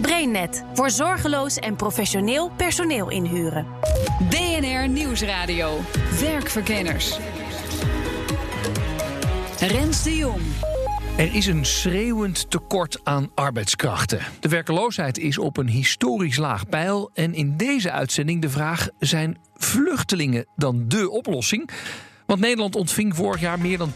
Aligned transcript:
BrainNet 0.00 0.64
voor 0.74 0.90
zorgeloos 0.90 1.56
en 1.56 1.76
professioneel 1.76 2.50
personeel 2.56 3.10
inhuren. 3.10 3.66
BNR 4.28 4.88
Nieuwsradio. 4.88 5.80
Werkverkenners. 6.20 7.18
Rens 9.58 10.02
de 10.02 10.16
Jong. 10.16 10.40
Er 11.16 11.34
is 11.34 11.46
een 11.46 11.64
schreeuwend 11.64 12.50
tekort 12.50 13.00
aan 13.04 13.30
arbeidskrachten. 13.34 14.20
De 14.40 14.48
werkeloosheid 14.48 15.18
is 15.18 15.38
op 15.38 15.56
een 15.56 15.68
historisch 15.68 16.36
laag 16.36 16.68
pijl. 16.68 17.10
En 17.14 17.34
in 17.34 17.56
deze 17.56 17.90
uitzending 17.90 18.42
de 18.42 18.50
vraag: 18.50 18.88
zijn 18.98 19.38
vluchtelingen 19.54 20.46
dan 20.56 20.88
dé 20.88 21.06
oplossing? 21.06 21.70
Want 22.26 22.40
Nederland 22.40 22.76
ontving 22.76 23.16
vorig 23.16 23.40
jaar 23.40 23.60
meer 23.60 23.78
dan 23.78 23.92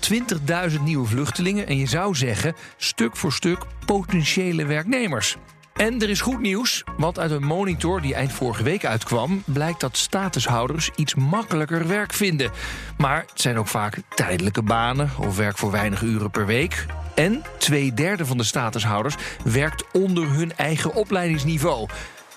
20.000 0.70 0.80
nieuwe 0.84 1.06
vluchtelingen. 1.06 1.66
En 1.66 1.76
je 1.76 1.86
zou 1.86 2.14
zeggen, 2.14 2.54
stuk 2.76 3.16
voor 3.16 3.32
stuk 3.32 3.64
potentiële 3.86 4.64
werknemers. 4.64 5.36
En 5.80 6.00
er 6.00 6.10
is 6.10 6.20
goed 6.20 6.40
nieuws, 6.40 6.84
want 6.96 7.18
uit 7.18 7.30
een 7.30 7.42
monitor 7.42 8.00
die 8.00 8.14
eind 8.14 8.32
vorige 8.32 8.62
week 8.62 8.84
uitkwam, 8.84 9.42
blijkt 9.46 9.80
dat 9.80 9.96
statushouders 9.96 10.90
iets 10.96 11.14
makkelijker 11.14 11.88
werk 11.88 12.12
vinden. 12.12 12.50
Maar 12.98 13.24
het 13.30 13.40
zijn 13.40 13.58
ook 13.58 13.66
vaak 13.66 13.98
tijdelijke 14.14 14.62
banen 14.62 15.10
of 15.18 15.36
werk 15.36 15.58
voor 15.58 15.70
weinig 15.70 16.02
uren 16.02 16.30
per 16.30 16.46
week. 16.46 16.86
En 17.14 17.42
twee 17.58 17.94
derde 17.94 18.26
van 18.26 18.36
de 18.36 18.44
statushouders 18.44 19.14
werkt 19.44 19.84
onder 19.92 20.28
hun 20.28 20.56
eigen 20.56 20.94
opleidingsniveau. 20.94 21.88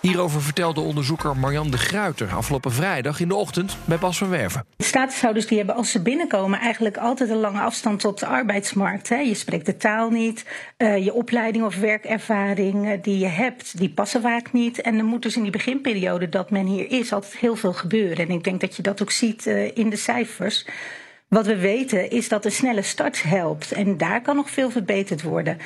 Hierover 0.04 0.42
vertelde 0.42 0.82
onderzoeker 0.82 1.38
Marjan 1.38 1.72
de 1.72 1.78
Gruiter 1.78 2.34
afgelopen 2.34 2.72
vrijdag 2.72 3.20
in 3.20 3.28
de 3.28 3.36
ochtend 3.36 3.78
bij 3.86 3.98
Bas 3.98 4.18
van 4.18 4.30
Werven. 4.30 4.66
Statushouders 4.78 5.48
die 5.48 5.58
hebben 5.58 5.76
als 5.76 5.92
ze 5.92 6.02
binnenkomen 6.02 6.60
eigenlijk 6.60 6.98
altijd 6.98 7.30
een 7.30 7.40
lange 7.40 7.60
afstand 7.60 8.00
tot 8.00 8.20
de 8.20 8.26
arbeidsmarkt. 8.26 9.10
Hè. 9.10 9.18
Je 9.18 9.34
spreekt 9.34 9.66
de 9.66 9.78
taal 9.78 10.10
niet, 10.10 10.45
uh, 10.78 11.04
je 11.04 11.14
opleiding 11.14 11.66
of 11.66 11.76
werkervaring 11.76 12.86
uh, 12.86 12.98
die 13.02 13.18
je 13.18 13.28
hebt, 13.28 13.78
die 13.78 13.90
passen 13.90 14.22
vaak 14.22 14.52
niet. 14.52 14.82
En 14.82 14.98
er 14.98 15.06
moet 15.06 15.22
dus 15.22 15.36
in 15.36 15.42
die 15.42 15.52
beginperiode 15.52 16.30
dat 16.30 16.50
men 16.50 16.66
hier 16.66 16.92
is 16.92 17.14
altijd 17.14 17.38
heel 17.38 17.56
veel 17.56 17.73
gebeuren. 17.73 18.28
En 18.28 18.36
ik 18.36 18.44
denk 18.44 18.62
dat 18.62 18.76
je 18.76 18.82
dat 18.82 19.02
ook 19.02 19.12
ziet 19.12 19.45
uh, 19.45 19.78
in 19.78 19.90
de 19.90 19.95
cijfers. 19.95 20.66
Wat 21.28 21.45
we 21.45 21.58
weten 21.58 22.10
is 22.10 22.30
dat 22.30 22.45
een 22.45 22.52
snelle 22.52 22.82
start 22.82 23.23
helpt. 23.23 23.72
En 23.72 23.98
daar 23.98 24.22
kan 24.22 24.36
nog 24.36 24.50
veel 24.50 24.72
verbeterd 24.72 25.22
worden. 25.22 25.58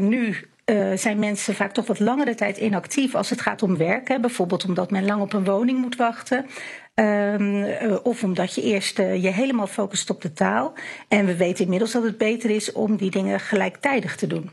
Nu 0.00 0.36
uh, 0.66 0.96
zijn 0.96 1.18
mensen 1.18 1.54
vaak 1.54 1.72
toch 1.72 1.86
wat 1.86 1.98
langere 2.00 2.34
tijd 2.34 2.58
inactief 2.58 3.14
als 3.14 3.30
het 3.30 3.40
gaat 3.40 3.62
om 3.62 3.76
werken. 3.76 4.20
Bijvoorbeeld 4.20 4.64
omdat 4.64 4.90
men 4.90 5.04
lang 5.04 5.20
op 5.22 5.32
een 5.32 5.44
woning 5.44 5.80
moet 5.80 5.96
wachten. 5.96 6.46
Um, 6.94 7.54
uh, 7.54 7.96
of 8.02 8.22
omdat 8.22 8.54
je 8.54 8.62
eerst 8.62 8.98
uh, 8.98 9.22
je 9.22 9.30
helemaal 9.30 9.66
focust 9.66 10.10
op 10.10 10.22
de 10.22 10.32
taal. 10.32 10.72
En 11.08 11.26
we 11.26 11.36
weten 11.36 11.64
inmiddels 11.64 11.92
dat 11.92 12.02
het 12.02 12.18
beter 12.18 12.50
is 12.50 12.72
om 12.72 12.96
die 12.96 13.10
dingen 13.10 13.40
gelijktijdig 13.40 14.16
te 14.16 14.26
doen. 14.26 14.50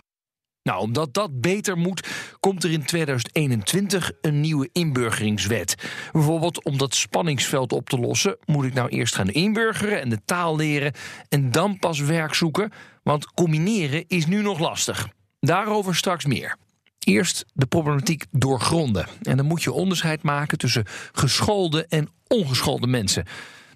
Nou, 0.64 0.82
omdat 0.82 1.14
dat 1.14 1.42
beter 1.42 1.78
moet, 1.78 2.08
komt 2.40 2.64
er 2.64 2.72
in 2.72 2.86
2021 2.86 4.12
een 4.22 4.40
nieuwe 4.42 4.70
inburgeringswet. 4.72 5.76
Bijvoorbeeld 6.12 6.64
om 6.64 6.78
dat 6.78 6.96
spanningsveld 6.96 7.72
op 7.72 7.90
te 7.90 8.00
lossen, 8.00 8.38
moet 8.46 8.66
ik 8.66 8.74
nou 8.74 8.90
eerst 8.90 9.16
gaan 9.16 9.30
inburgeren 9.30 10.02
en 10.02 10.10
de 10.10 10.20
taal 10.26 10.56
leren 10.56 10.94
en 11.30 11.52
dan 11.52 11.80
pas 11.80 12.00
werk 12.00 12.34
zoeken. 12.34 12.72
Want 13.04 13.34
combineren 13.34 14.04
is 14.08 14.26
nu 14.26 14.42
nog 14.42 14.60
lastig. 14.60 15.10
Daarover 15.40 15.96
straks 15.96 16.26
meer. 16.26 16.56
Eerst 17.00 17.46
de 17.54 17.66
problematiek 17.66 18.26
doorgronden. 18.32 19.08
En 19.22 19.38
dan 19.38 19.46
moet 19.46 19.64
je 19.64 19.72
onderscheid 19.72 20.24
maken 20.24 20.58
tussen 20.58 20.86
geschoolde 21.12 21.86
en 21.86 22.10
ongeschoolde 22.28 22.88
mensen. 22.88 23.26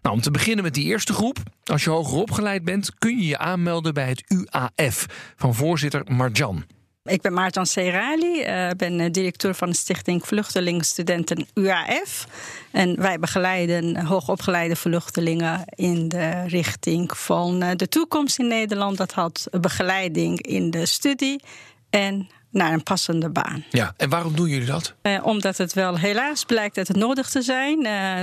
Nou, 0.02 0.16
om 0.16 0.22
te 0.22 0.32
beginnen 0.32 0.64
met 0.64 0.74
die 0.74 0.86
eerste 0.86 1.14
groep. 1.14 1.38
Als 1.64 1.84
je 1.84 1.90
hoger 1.90 2.18
opgeleid 2.18 2.64
bent, 2.64 2.98
kun 2.98 3.18
je 3.18 3.26
je 3.26 3.38
aanmelden 3.38 3.94
bij 3.94 4.08
het 4.08 4.24
UAF 4.28 5.06
van 5.36 5.56
voorzitter 5.56 6.04
Marjan. 6.12 6.66
Ik 7.04 7.22
ben 7.22 7.34
Maarten 7.34 7.66
Serali, 7.66 8.46
uh, 8.46 8.70
ben 8.78 9.12
directeur 9.12 9.56
van 9.56 9.70
de 9.70 9.76
Stichting 9.76 10.26
Vluchtelingstudenten 10.26 11.48
UAF. 11.54 12.28
En 12.72 13.02
wij 13.02 13.20
begeleiden 13.20 14.06
hoogopgeleide 14.06 14.76
vluchtelingen 14.76 15.64
in 15.66 16.08
de 16.08 16.44
richting 16.48 17.18
van 17.18 17.60
de 17.60 17.88
toekomst 17.88 18.40
in 18.40 18.48
Nederland. 18.48 18.98
Dat 18.98 19.12
houdt 19.12 19.48
begeleiding 19.62 20.42
in 20.42 20.72
de 20.72 20.86
studie 20.86 21.44
en 21.90 22.30
naar 22.54 22.74
een 22.74 22.84
passende 22.84 23.30
baan. 23.30 23.64
Ja, 23.70 23.94
en 23.98 24.10
waarom 24.10 24.36
doen 24.36 24.50
jullie 24.50 24.68
dat? 24.68 24.94
Uh, 25.02 25.26
omdat 25.26 25.58
het 25.58 25.74
wel 25.74 25.98
helaas 25.98 26.44
blijkt 26.46 26.76
dat 26.76 26.88
het 26.88 26.98
nodig 26.98 27.30
te 27.30 27.42
zijn. 27.42 27.86
Uh, 27.86 28.22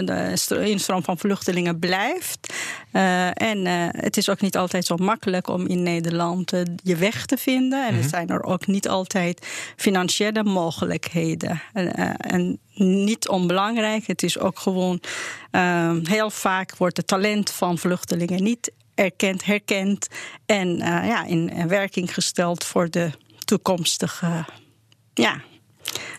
de 0.49 0.71
instroom 0.71 1.03
van 1.03 1.19
vluchtelingen 1.19 1.79
blijft. 1.79 2.55
Uh, 2.93 3.43
en 3.43 3.67
het 3.97 4.17
is 4.17 4.29
ook 4.29 4.41
niet 4.41 4.57
altijd 4.57 4.87
zo 4.87 4.97
makkelijk 4.97 5.49
om 5.49 5.67
in 5.67 5.83
Nederland 5.83 6.53
je 6.83 6.97
weg 6.97 7.27
te 7.27 7.37
vinden. 7.37 7.79
En 7.79 7.87
mm-hmm. 7.87 8.03
er 8.03 8.09
zijn 8.09 8.29
er 8.29 8.43
ook 8.43 8.67
niet 8.67 8.89
altijd 8.89 9.47
financiële 9.77 10.45
mogelijkheden. 10.45 11.63
en 12.17 12.59
niet 12.75 13.29
onbelangrijk, 13.29 14.07
het 14.07 14.23
is 14.23 14.39
ook 14.39 14.59
gewoon 14.59 15.01
heel 16.03 16.31
vaak 16.31 16.77
wordt 16.77 16.97
het 16.97 17.07
talent 17.07 17.51
van 17.51 17.79
vluchtelingen 17.79 18.43
niet 18.43 18.73
erkend, 18.95 19.45
herkend 19.45 20.07
en 20.47 20.77
ja, 20.87 21.25
in 21.25 21.69
werking 21.69 22.15
gesteld 22.15 22.65
voor 22.65 22.91
de 22.91 23.11
toekomstige 23.51 24.45
ja, 25.15 25.41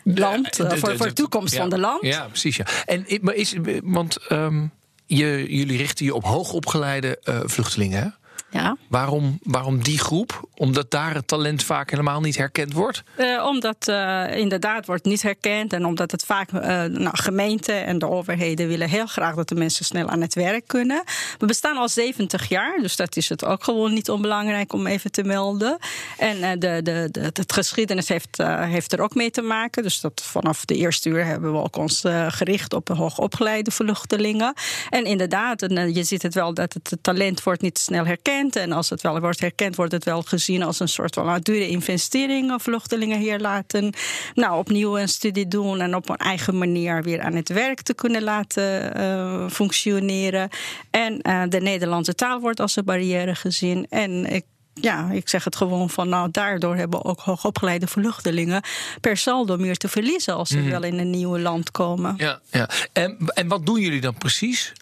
land, 0.03 0.55
de, 0.55 0.63
de, 0.63 0.69
de, 0.69 0.77
voor, 0.77 0.97
voor 0.97 1.07
de 1.07 1.13
toekomst 1.13 1.53
ja, 1.53 1.59
van 1.59 1.69
de 1.69 1.79
land. 1.79 2.03
Ja, 2.03 2.27
precies. 2.27 2.55
Ja. 2.55 2.65
En 2.85 3.05
maar 3.21 3.33
is, 3.33 3.55
want 3.83 4.31
um, 4.31 4.71
je, 5.05 5.45
jullie 5.57 5.77
richten 5.77 6.05
je 6.05 6.13
op 6.13 6.23
hoogopgeleide 6.23 7.21
uh, 7.23 7.39
vluchtelingen. 7.43 8.15
Ja. 8.51 8.77
Waarom, 8.87 9.39
waarom 9.43 9.83
die 9.83 9.99
groep? 9.99 10.49
Omdat 10.55 10.91
daar 10.91 11.13
het 11.13 11.27
talent 11.27 11.63
vaak 11.63 11.89
helemaal 11.89 12.21
niet 12.21 12.37
herkend 12.37 12.73
wordt? 12.73 13.03
Uh, 13.17 13.45
omdat 13.45 13.87
uh, 13.89 14.37
inderdaad 14.37 14.85
wordt 14.85 15.05
niet 15.05 15.21
herkend. 15.21 15.73
En 15.73 15.85
omdat 15.85 16.11
het 16.11 16.25
vaak 16.25 16.51
uh, 16.51 16.61
nou, 16.83 17.17
gemeenten 17.17 17.85
en 17.85 17.99
de 17.99 18.07
overheden 18.07 18.67
willen 18.67 18.89
heel 18.89 19.05
graag 19.05 19.35
dat 19.35 19.49
de 19.49 19.55
mensen 19.55 19.85
snel 19.85 20.07
aan 20.07 20.21
het 20.21 20.35
werk 20.35 20.67
kunnen. 20.67 21.03
We 21.37 21.45
bestaan 21.45 21.77
al 21.77 21.89
70 21.89 22.49
jaar, 22.49 22.77
dus 22.81 22.95
dat 22.95 23.15
is 23.15 23.29
het 23.29 23.45
ook 23.45 23.63
gewoon 23.63 23.93
niet 23.93 24.09
onbelangrijk 24.09 24.73
om 24.73 24.87
even 24.87 25.11
te 25.11 25.23
melden. 25.23 25.77
En 26.17 26.59
de, 26.59 26.81
de, 26.81 27.07
de, 27.11 27.21
het 27.21 27.53
geschiedenis 27.53 28.07
heeft, 28.07 28.37
heeft 28.43 28.93
er 28.93 29.01
ook 29.01 29.15
mee 29.15 29.31
te 29.31 29.41
maken. 29.41 29.83
Dus 29.83 30.01
dat 30.01 30.21
vanaf 30.23 30.65
de 30.65 30.75
eerste 30.75 31.09
uur 31.09 31.25
hebben 31.25 31.51
we 31.51 31.59
ook 31.59 31.75
ons 31.75 32.03
gericht 32.27 32.73
op 32.73 32.85
de 32.85 32.93
hoogopgeleide 32.93 33.71
vluchtelingen. 33.71 34.53
En 34.89 35.05
inderdaad, 35.05 35.61
en, 35.61 35.93
je 35.93 36.03
ziet 36.03 36.21
het 36.21 36.33
wel 36.33 36.53
dat 36.53 36.73
het 36.73 36.97
talent 37.01 37.43
wordt 37.43 37.61
niet 37.61 37.79
snel 37.79 38.05
herkend. 38.05 38.40
En 38.49 38.71
als 38.71 38.89
het 38.89 39.01
wel 39.01 39.19
wordt 39.19 39.39
herkend, 39.39 39.75
wordt 39.75 39.91
het 39.91 40.03
wel 40.03 40.21
gezien 40.21 40.63
als 40.63 40.79
een 40.79 40.87
soort 40.87 41.13
van 41.13 41.39
dure 41.41 41.67
investering. 41.67 42.53
Of 42.53 42.63
vluchtelingen 42.63 43.19
hier 43.19 43.39
laten 43.39 43.93
nou, 44.33 44.57
opnieuw 44.57 44.97
een 44.97 45.09
studie 45.09 45.47
doen 45.47 45.81
en 45.81 45.95
op 45.95 46.09
een 46.09 46.17
eigen 46.17 46.57
manier 46.57 47.03
weer 47.03 47.21
aan 47.21 47.35
het 47.35 47.49
werk 47.49 47.81
te 47.81 47.93
kunnen 47.93 48.23
laten 48.23 48.97
uh, 48.97 49.49
functioneren. 49.49 50.49
En 50.89 51.19
uh, 51.21 51.43
de 51.49 51.61
Nederlandse 51.61 52.15
taal 52.15 52.39
wordt 52.39 52.59
als 52.59 52.75
een 52.75 52.85
barrière 52.85 53.35
gezien. 53.35 53.85
En 53.89 54.25
ik 54.25 54.43
ja, 54.73 55.09
ik 55.11 55.29
zeg 55.29 55.43
het 55.43 55.55
gewoon 55.55 55.89
van, 55.89 56.09
nou, 56.09 56.31
daardoor 56.31 56.75
hebben 56.75 57.05
ook 57.05 57.19
hoogopgeleide 57.19 57.87
vluchtelingen 57.87 58.61
per 59.01 59.17
saldo 59.17 59.57
meer 59.57 59.77
te 59.77 59.87
verliezen 59.87 60.35
als 60.35 60.49
ze 60.49 60.57
mm. 60.57 60.69
wel 60.69 60.83
in 60.83 60.99
een 60.99 61.09
nieuw 61.09 61.37
land 61.37 61.71
komen. 61.71 62.13
Ja, 62.17 62.39
ja. 62.51 62.69
En, 62.93 63.17
en 63.33 63.47
wat 63.47 63.65
doen 63.65 63.79
jullie 63.79 64.01
dan 64.01 64.17
precies? 64.17 64.73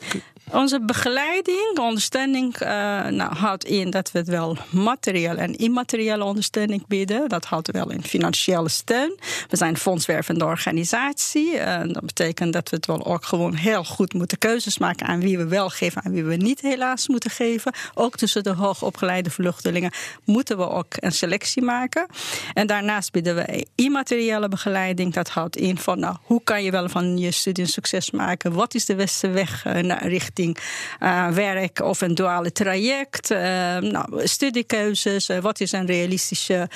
Onze 0.51 0.81
begeleiding, 0.81 1.77
ondersteuning, 1.79 2.61
uh, 2.61 2.67
nou, 3.05 3.35
houdt 3.35 3.65
in 3.65 3.89
dat 3.89 4.11
we 4.11 4.19
het 4.19 4.27
wel 4.27 4.57
materiële 4.69 5.35
en 5.35 5.55
immateriële 5.55 6.23
ondersteuning 6.23 6.87
bieden. 6.87 7.29
Dat 7.29 7.45
houdt 7.45 7.71
wel 7.71 7.91
in 7.91 8.03
financiële 8.03 8.69
steun. 8.69 9.19
We 9.49 9.57
zijn 9.57 9.77
fondswervende 9.77 10.45
organisatie. 10.45 11.53
Uh, 11.53 11.79
dat 11.85 12.05
betekent 12.05 12.53
dat 12.53 12.69
we 12.69 12.75
het 12.75 12.85
wel 12.85 13.05
ook 13.05 13.25
gewoon 13.25 13.53
heel 13.53 13.83
goed 13.83 14.13
moeten 14.13 14.37
keuzes 14.37 14.77
maken 14.77 15.07
aan 15.07 15.19
wie 15.19 15.37
we 15.37 15.47
wel 15.47 15.69
geven 15.69 16.01
en 16.01 16.11
wie 16.11 16.23
we 16.23 16.35
niet 16.35 16.61
helaas 16.61 17.07
moeten 17.07 17.31
geven. 17.31 17.73
Ook 17.93 18.17
tussen 18.17 18.43
de 18.43 18.53
hoogopgeleide 18.53 19.29
vluchtelingen 19.29 19.91
moeten 20.23 20.57
we 20.57 20.69
ook 20.69 20.93
een 20.99 21.11
selectie 21.11 21.63
maken. 21.63 22.07
En 22.53 22.67
daarnaast 22.67 23.11
bieden 23.11 23.35
we 23.35 23.65
immateriële 23.75 24.47
begeleiding. 24.47 25.13
Dat 25.13 25.29
houdt 25.29 25.57
in 25.57 25.77
van 25.77 25.99
nou, 25.99 26.15
hoe 26.23 26.43
kan 26.43 26.63
je 26.63 26.71
wel 26.71 26.89
van 26.89 27.17
je 27.17 27.31
studie 27.31 27.63
een 27.63 27.69
succes 27.69 28.11
maken? 28.11 28.53
Wat 28.53 28.75
is 28.75 28.85
de 28.85 28.95
beste 28.95 29.27
weg 29.27 29.65
uh, 29.65 29.73
naar 29.73 30.07
richting 30.07 30.37
uh, 30.39 31.27
werk 31.27 31.81
of 31.81 32.01
een 32.01 32.15
duale 32.15 32.51
traject, 32.51 33.31
uh, 33.31 33.37
nou, 33.77 34.27
studiekeuzes, 34.27 35.29
uh, 35.29 35.37
wat 35.37 35.59
is 35.59 35.71
een 35.71 35.85
realistische 35.85 36.69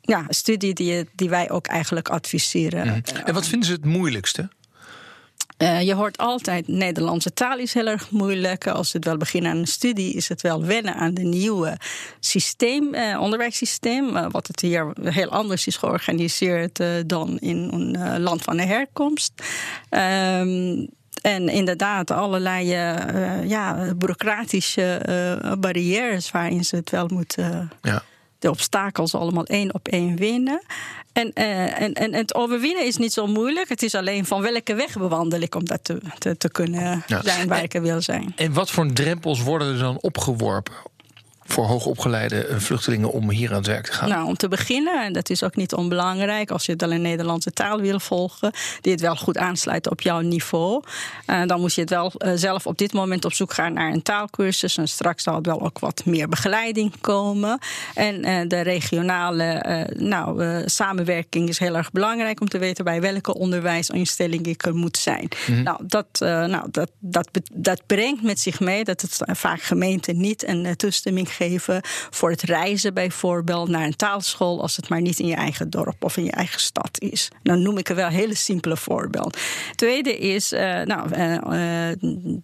ja, 0.00 0.24
studie 0.28 0.74
die, 0.74 1.08
die 1.14 1.28
wij 1.28 1.50
ook 1.50 1.66
eigenlijk 1.66 2.08
adviseren. 2.08 2.86
Mm. 2.86 3.02
En 3.24 3.34
wat 3.34 3.46
vinden 3.46 3.68
ze 3.68 3.74
het 3.74 3.84
moeilijkste? 3.84 4.48
Uh, 5.58 5.82
je 5.82 5.94
hoort 5.94 6.18
altijd, 6.18 6.68
Nederlandse 6.68 7.32
taal 7.32 7.58
is 7.58 7.74
heel 7.74 7.86
erg 7.86 8.10
moeilijk. 8.10 8.66
Als 8.66 8.92
het 8.92 9.04
wel 9.04 9.16
beginnen 9.16 9.50
aan 9.50 9.56
een 9.56 9.66
studie, 9.66 10.14
is 10.14 10.28
het 10.28 10.40
wel 10.40 10.64
wennen 10.64 10.94
aan 10.94 11.14
de 11.14 11.22
nieuwe 11.22 11.76
systeem, 12.20 12.94
uh, 12.94 13.20
onderwijssysteem. 13.20 14.16
Uh, 14.16 14.26
wat 14.30 14.46
het 14.46 14.60
hier 14.60 14.92
heel 15.02 15.28
anders 15.28 15.66
is 15.66 15.76
georganiseerd 15.76 16.80
dan 17.06 17.38
in 17.38 17.68
een 17.72 18.20
land 18.20 18.42
van 18.42 18.56
de 18.56 18.66
herkomst. 18.66 19.32
Um, 19.90 20.88
en 21.22 21.48
inderdaad, 21.48 22.10
allerlei 22.10 22.66
ja, 23.48 23.94
bureaucratische 23.96 25.00
barrières 25.58 26.30
waarin 26.30 26.64
ze 26.64 26.76
het 26.76 26.90
wel 26.90 27.08
moeten. 27.08 27.70
Ja. 27.82 28.02
De 28.38 28.50
obstakels 28.50 29.14
allemaal 29.14 29.44
één 29.44 29.74
op 29.74 29.88
één 29.88 30.16
winnen. 30.16 30.62
En, 31.12 31.30
uh, 31.34 31.80
en, 31.80 31.92
en 31.92 32.14
het 32.14 32.34
overwinnen 32.34 32.86
is 32.86 32.96
niet 32.96 33.12
zo 33.12 33.26
moeilijk. 33.26 33.68
Het 33.68 33.82
is 33.82 33.94
alleen 33.94 34.24
van 34.24 34.40
welke 34.40 34.74
weg 34.74 34.98
bewandel 34.98 35.40
ik 35.40 35.54
om 35.54 35.64
dat 35.64 35.84
te, 35.84 35.98
te, 36.18 36.36
te 36.36 36.50
kunnen 36.50 37.04
zijn 37.22 37.48
waar 37.48 37.62
ik 37.62 37.72
wil 37.72 38.00
zijn. 38.00 38.32
En 38.36 38.52
wat 38.52 38.70
voor 38.70 38.92
drempels 38.92 39.42
worden 39.42 39.72
er 39.72 39.78
dan 39.78 39.98
opgeworpen 40.00 40.74
voor 41.52 41.64
hoogopgeleide 41.64 42.46
eh, 42.46 42.58
vluchtelingen 42.58 43.12
om 43.12 43.30
hier 43.30 43.50
aan 43.50 43.56
het 43.56 43.66
werk 43.66 43.84
te 43.84 43.92
gaan? 43.92 44.08
Nou, 44.08 44.26
om 44.26 44.36
te 44.36 44.48
beginnen, 44.48 45.04
en 45.04 45.12
dat 45.12 45.30
is 45.30 45.42
ook 45.42 45.56
niet 45.56 45.74
onbelangrijk, 45.74 46.50
als 46.50 46.66
je 46.66 46.72
het 46.72 46.82
in 46.82 47.02
Nederlandse 47.02 47.52
taal 47.52 47.80
wil 47.80 48.00
volgen, 48.00 48.52
die 48.80 48.92
het 48.92 49.00
wel 49.00 49.16
goed 49.16 49.38
aansluit 49.38 49.90
op 49.90 50.00
jouw 50.00 50.20
niveau, 50.20 50.82
uh, 51.26 51.46
dan 51.46 51.60
moet 51.60 51.74
je 51.74 51.80
het 51.80 51.90
wel 51.90 52.12
uh, 52.18 52.32
zelf 52.34 52.66
op 52.66 52.78
dit 52.78 52.92
moment 52.92 53.24
op 53.24 53.32
zoek 53.32 53.52
gaan 53.52 53.72
naar 53.72 53.92
een 53.92 54.02
taalkursus. 54.02 54.76
En 54.76 54.88
straks 54.88 55.22
zal 55.22 55.34
het 55.34 55.46
wel 55.46 55.60
ook 55.60 55.78
wat 55.78 56.04
meer 56.04 56.28
begeleiding 56.28 56.92
komen. 57.00 57.58
En 57.94 58.28
uh, 58.28 58.40
de 58.48 58.60
regionale 58.60 59.86
nou, 59.96 60.62
samenwerking 60.66 61.48
is 61.48 61.58
heel 61.58 61.76
erg 61.76 61.92
belangrijk 61.92 62.40
om 62.40 62.48
te 62.48 62.58
weten 62.58 62.84
bij 62.84 63.00
welke 63.00 63.34
onderwijsinstelling 63.34 64.46
ik 64.46 64.66
er 64.66 64.74
moet 64.74 64.96
zijn. 64.96 65.28
Mm 65.46 65.54
-hmm. 65.54 65.62
Nou, 65.62 65.78
dat, 65.86 66.06
nou 66.20 66.68
dat, 66.70 66.90
dat, 66.98 67.28
dat 67.52 67.82
brengt 67.86 68.22
met 68.22 68.40
zich 68.40 68.60
mee 68.60 68.84
dat 68.84 69.00
het 69.00 69.18
vaak 69.24 69.62
gemeenten 69.62 70.20
niet 70.20 70.46
een 70.48 70.76
toestemming 70.76 71.34
geven 71.42 71.80
voor 72.10 72.30
het 72.30 72.42
reizen 72.42 72.94
bijvoorbeeld 72.94 73.68
naar 73.68 73.84
een 73.84 73.96
taalschool 73.96 74.60
als 74.62 74.76
het 74.76 74.88
maar 74.88 75.00
niet 75.00 75.18
in 75.18 75.26
je 75.26 75.34
eigen 75.34 75.70
dorp 75.70 76.04
of 76.04 76.16
in 76.16 76.24
je 76.24 76.30
eigen 76.30 76.60
stad 76.60 77.00
is. 77.00 77.28
Dan 77.42 77.62
noem 77.62 77.78
ik 77.78 77.88
er 77.88 77.94
wel 77.94 78.06
een 78.06 78.12
hele 78.12 78.34
simpele 78.34 78.76
voorbeeld. 78.76 79.38
Tweede 79.74 80.18
is, 80.18 80.52
uh, 80.52 80.60
nou, 80.82 81.14
uh, 81.14 81.32
uh, 81.32 81.90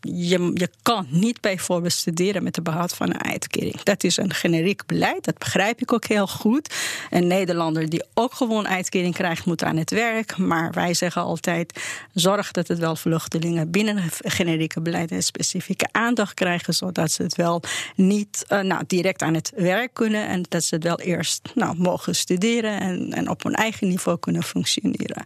je, 0.00 0.50
je 0.54 0.70
kan 0.82 1.06
niet 1.10 1.40
bijvoorbeeld 1.40 1.92
studeren 1.92 2.42
met 2.42 2.54
de 2.54 2.62
behoud 2.62 2.94
van 2.94 3.08
een 3.08 3.24
uitkering. 3.24 3.82
Dat 3.82 4.04
is 4.04 4.16
een 4.16 4.34
generiek 4.34 4.86
beleid, 4.86 5.24
dat 5.24 5.38
begrijp 5.38 5.80
ik 5.80 5.92
ook 5.92 6.06
heel 6.06 6.26
goed. 6.26 6.74
Een 7.10 7.26
Nederlander 7.26 7.88
die 7.88 8.04
ook 8.14 8.34
gewoon 8.34 8.68
uitkering 8.68 9.14
krijgt, 9.14 9.44
moet 9.44 9.64
aan 9.64 9.76
het 9.76 9.90
werk. 9.90 10.36
Maar 10.36 10.72
wij 10.72 10.94
zeggen 10.94 11.22
altijd, 11.22 11.80
zorg 12.14 12.50
dat 12.50 12.68
het 12.68 12.78
wel 12.78 12.96
vluchtelingen 12.96 13.70
binnen 13.70 13.96
het 13.96 14.20
generieke 14.22 14.80
beleid 14.80 15.10
een 15.10 15.22
specifieke 15.22 15.88
aandacht 15.92 16.34
krijgen, 16.34 16.74
zodat 16.74 17.10
ze 17.10 17.22
het 17.22 17.34
wel 17.34 17.62
niet, 17.94 18.44
nou, 18.48 18.77
direct 18.86 19.22
aan 19.22 19.34
het 19.34 19.52
werk 19.56 19.94
kunnen. 19.94 20.28
En 20.28 20.44
dat 20.48 20.64
ze 20.64 20.74
het 20.74 20.84
wel 20.84 21.00
eerst 21.00 21.50
nou, 21.54 21.76
mogen 21.78 22.14
studeren 22.14 22.80
en, 22.80 23.12
en 23.12 23.30
op 23.30 23.42
hun 23.42 23.54
eigen 23.54 23.88
niveau 23.88 24.18
kunnen 24.18 24.42
functioneren. 24.42 25.24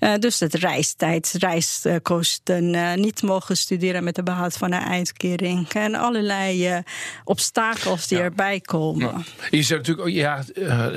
Uh, 0.00 0.14
dus 0.18 0.40
het 0.40 0.54
reistijd, 0.54 1.34
reiskosten, 1.38 2.74
uh, 2.74 2.94
niet 2.94 3.22
mogen 3.22 3.56
studeren 3.56 4.04
met 4.04 4.14
de 4.14 4.22
behoud 4.22 4.56
van 4.56 4.72
een 4.72 4.80
uitkering. 4.80 5.68
En 5.68 5.94
allerlei 5.94 6.70
uh, 6.70 6.78
obstakels 7.24 8.08
die 8.08 8.18
ja. 8.18 8.24
erbij 8.24 8.60
komen. 8.60 9.24
Je, 9.50 9.62
zegt 9.62 9.86
natuurlijk, 9.86 10.16
ja, 10.16 10.44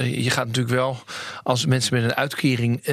je 0.04 0.30
gaat 0.30 0.46
natuurlijk 0.46 0.76
wel, 0.76 0.98
als 1.44 1.66
mensen 1.66 1.94
met 1.94 2.04
een 2.04 2.16
uitkering 2.16 2.86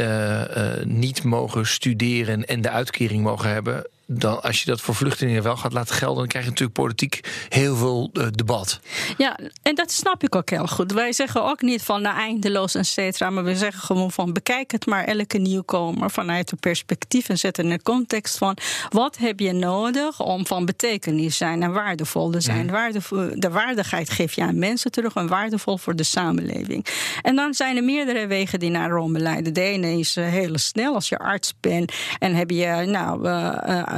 niet 0.84 1.22
mogen 1.22 1.66
studeren 1.66 2.44
en 2.44 2.60
de 2.60 2.70
uitkering 2.70 3.22
mogen 3.22 3.50
hebben 3.50 3.86
dan 4.06 4.42
als 4.42 4.62
je 4.62 4.70
dat 4.70 4.80
voor 4.80 4.94
vluchtelingen 4.94 5.42
wel 5.42 5.56
gaat 5.56 5.72
laten 5.72 5.94
gelden, 5.94 6.18
dan 6.18 6.26
krijg 6.26 6.44
je 6.44 6.50
natuurlijk 6.50 6.78
politiek 6.78 7.20
heel 7.48 7.76
veel 7.76 8.10
uh, 8.12 8.26
debat. 8.30 8.80
Ja, 9.16 9.38
en 9.62 9.74
dat 9.74 9.92
snap 9.92 10.22
ik 10.22 10.34
ook 10.34 10.50
heel 10.50 10.66
goed. 10.66 10.92
Wij 10.92 11.12
zeggen 11.12 11.44
ook 11.44 11.62
niet 11.62 11.82
van 11.82 12.02
nou, 12.02 12.16
eindeloos 12.16 12.74
et 12.74 12.86
cetera, 12.86 13.30
maar 13.30 13.44
we 13.44 13.56
zeggen 13.56 13.80
gewoon 13.80 14.10
van 14.10 14.32
bekijk 14.32 14.72
het 14.72 14.86
maar 14.86 15.04
elke 15.04 15.38
nieuwkomer 15.38 16.10
vanuit 16.10 16.52
een 16.52 16.58
perspectief 16.58 17.28
en 17.28 17.38
zet 17.38 17.58
in 17.58 17.68
de 17.68 17.82
context 17.82 18.38
van 18.38 18.56
wat 18.88 19.16
heb 19.16 19.40
je 19.40 19.52
nodig 19.52 20.20
om 20.20 20.46
van 20.46 20.64
betekenis 20.64 21.36
te 21.36 21.44
zijn 21.44 21.62
en 21.62 21.72
waardevol 21.72 22.30
te 22.30 22.40
zijn. 22.40 22.66
Mm. 22.66 22.70
Waardevol, 22.70 23.30
de 23.34 23.50
waardigheid 23.50 24.10
geef 24.10 24.32
je 24.32 24.42
aan 24.42 24.58
mensen 24.58 24.90
terug 24.90 25.14
en 25.14 25.28
waardevol 25.28 25.78
voor 25.78 25.96
de 25.96 26.02
samenleving. 26.02 26.86
En 27.22 27.36
dan 27.36 27.54
zijn 27.54 27.76
er 27.76 27.84
meerdere 27.84 28.26
wegen 28.26 28.58
die 28.58 28.70
naar 28.70 28.90
Rome 28.90 29.18
leiden. 29.18 29.54
De 29.54 29.60
ene 29.60 29.98
is 29.98 30.16
uh, 30.16 30.26
heel 30.26 30.58
snel 30.58 30.94
als 30.94 31.08
je 31.08 31.18
arts 31.18 31.54
bent 31.60 31.92
en 32.18 32.34
heb 32.34 32.50
je 32.50 32.84
nou. 32.86 33.28
Uh, 33.28 33.93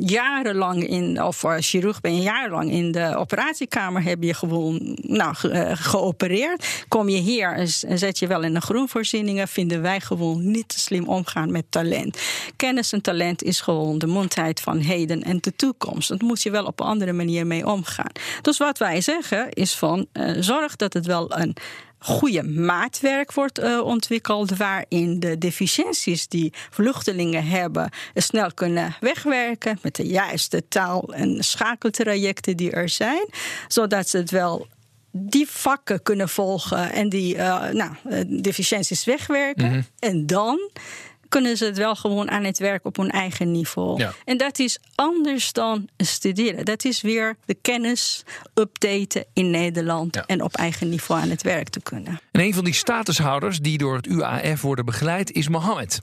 jarenlang 0.00 0.88
in, 0.88 1.22
of 1.22 1.44
als 1.44 1.68
chirurg 1.68 2.00
ben 2.00 2.16
je 2.16 2.22
jarenlang 2.22 2.70
in 2.70 2.92
de 2.92 3.16
operatiekamer, 3.16 4.02
heb 4.02 4.22
je 4.22 4.34
gewoon 4.34 4.98
nou, 5.02 5.34
ge, 5.34 5.48
uh, 5.48 5.70
geopereerd. 5.74 6.84
Kom 6.88 7.08
je 7.08 7.18
hier 7.18 7.52
en 7.52 7.98
zet 7.98 8.18
je 8.18 8.26
wel 8.26 8.42
in 8.42 8.54
de 8.54 8.60
groenvoorzieningen, 8.60 9.48
vinden 9.48 9.82
wij 9.82 10.00
gewoon 10.00 10.50
niet 10.50 10.68
te 10.68 10.78
slim 10.78 11.08
omgaan 11.08 11.52
met 11.52 11.64
talent. 11.68 12.18
Kennis 12.56 12.92
en 12.92 13.00
talent 13.00 13.42
is 13.42 13.60
gewoon 13.60 13.98
de 13.98 14.06
mondheid 14.06 14.60
van 14.60 14.78
heden 14.78 15.22
en 15.22 15.38
de 15.40 15.56
toekomst. 15.56 16.08
Dat 16.08 16.22
moet 16.22 16.42
je 16.42 16.50
wel 16.50 16.64
op 16.64 16.80
een 16.80 16.86
andere 16.86 17.12
manier 17.12 17.46
mee 17.46 17.66
omgaan. 17.66 18.12
Dus 18.42 18.58
wat 18.58 18.78
wij 18.78 19.00
zeggen 19.00 19.50
is 19.50 19.74
van 19.74 20.06
zorg 20.38 20.76
dat 20.76 20.92
het 20.92 21.06
wel 21.06 21.38
een 21.38 21.56
goede 21.98 22.42
maatwerk 22.42 23.32
wordt 23.32 23.60
uh, 23.60 23.80
ontwikkeld, 23.80 24.56
waarin 24.56 25.20
de 25.20 25.38
deficienties 25.38 26.28
die 26.28 26.52
vluchtelingen 26.70 27.46
hebben 27.46 27.90
snel 28.14 28.54
kunnen 28.54 28.96
wegwerken 29.00 29.78
met 29.82 29.96
de 29.96 30.06
juiste 30.06 30.68
taal- 30.68 31.12
en 31.14 31.44
schakeltrajecten 31.44 32.56
die 32.56 32.70
er 32.70 32.88
zijn, 32.88 33.28
zodat 33.68 34.08
ze 34.08 34.16
het 34.16 34.30
wel 34.30 34.66
die 35.12 35.48
vakken 35.48 36.02
kunnen 36.02 36.28
volgen 36.28 36.92
en 36.92 37.08
die 37.08 37.34
uh, 37.36 37.68
nou, 37.68 37.92
deficienties 38.40 39.04
wegwerken. 39.04 39.66
Mm 39.66 39.72
-hmm. 39.72 39.84
En 39.98 40.26
dan 40.26 40.70
kunnen 41.28 41.56
ze 41.56 41.64
het 41.64 41.76
wel 41.76 41.96
gewoon 41.96 42.30
aan 42.30 42.44
het 42.44 42.58
werk 42.58 42.84
op 42.84 42.96
hun 42.96 43.10
eigen 43.10 43.50
niveau. 43.50 44.00
Ja. 44.00 44.12
En 44.24 44.36
dat 44.36 44.58
is 44.58 44.78
anders 44.94 45.52
dan 45.52 45.88
studeren. 45.96 46.64
Dat 46.64 46.84
is 46.84 47.00
weer 47.00 47.36
de 47.44 47.54
kennis 47.54 48.24
updaten 48.54 49.24
in 49.32 49.50
Nederland 49.50 50.14
ja. 50.14 50.24
en 50.26 50.42
op 50.42 50.54
eigen 50.54 50.88
niveau 50.88 51.20
aan 51.20 51.30
het 51.30 51.42
werk 51.42 51.68
te 51.68 51.80
kunnen. 51.80 52.20
En 52.32 52.40
een 52.40 52.54
van 52.54 52.64
die 52.64 52.74
statushouders 52.74 53.58
die 53.60 53.78
door 53.78 53.96
het 53.96 54.06
UAF 54.06 54.60
worden 54.60 54.84
begeleid 54.84 55.32
is 55.32 55.48
Mohammed. 55.48 56.00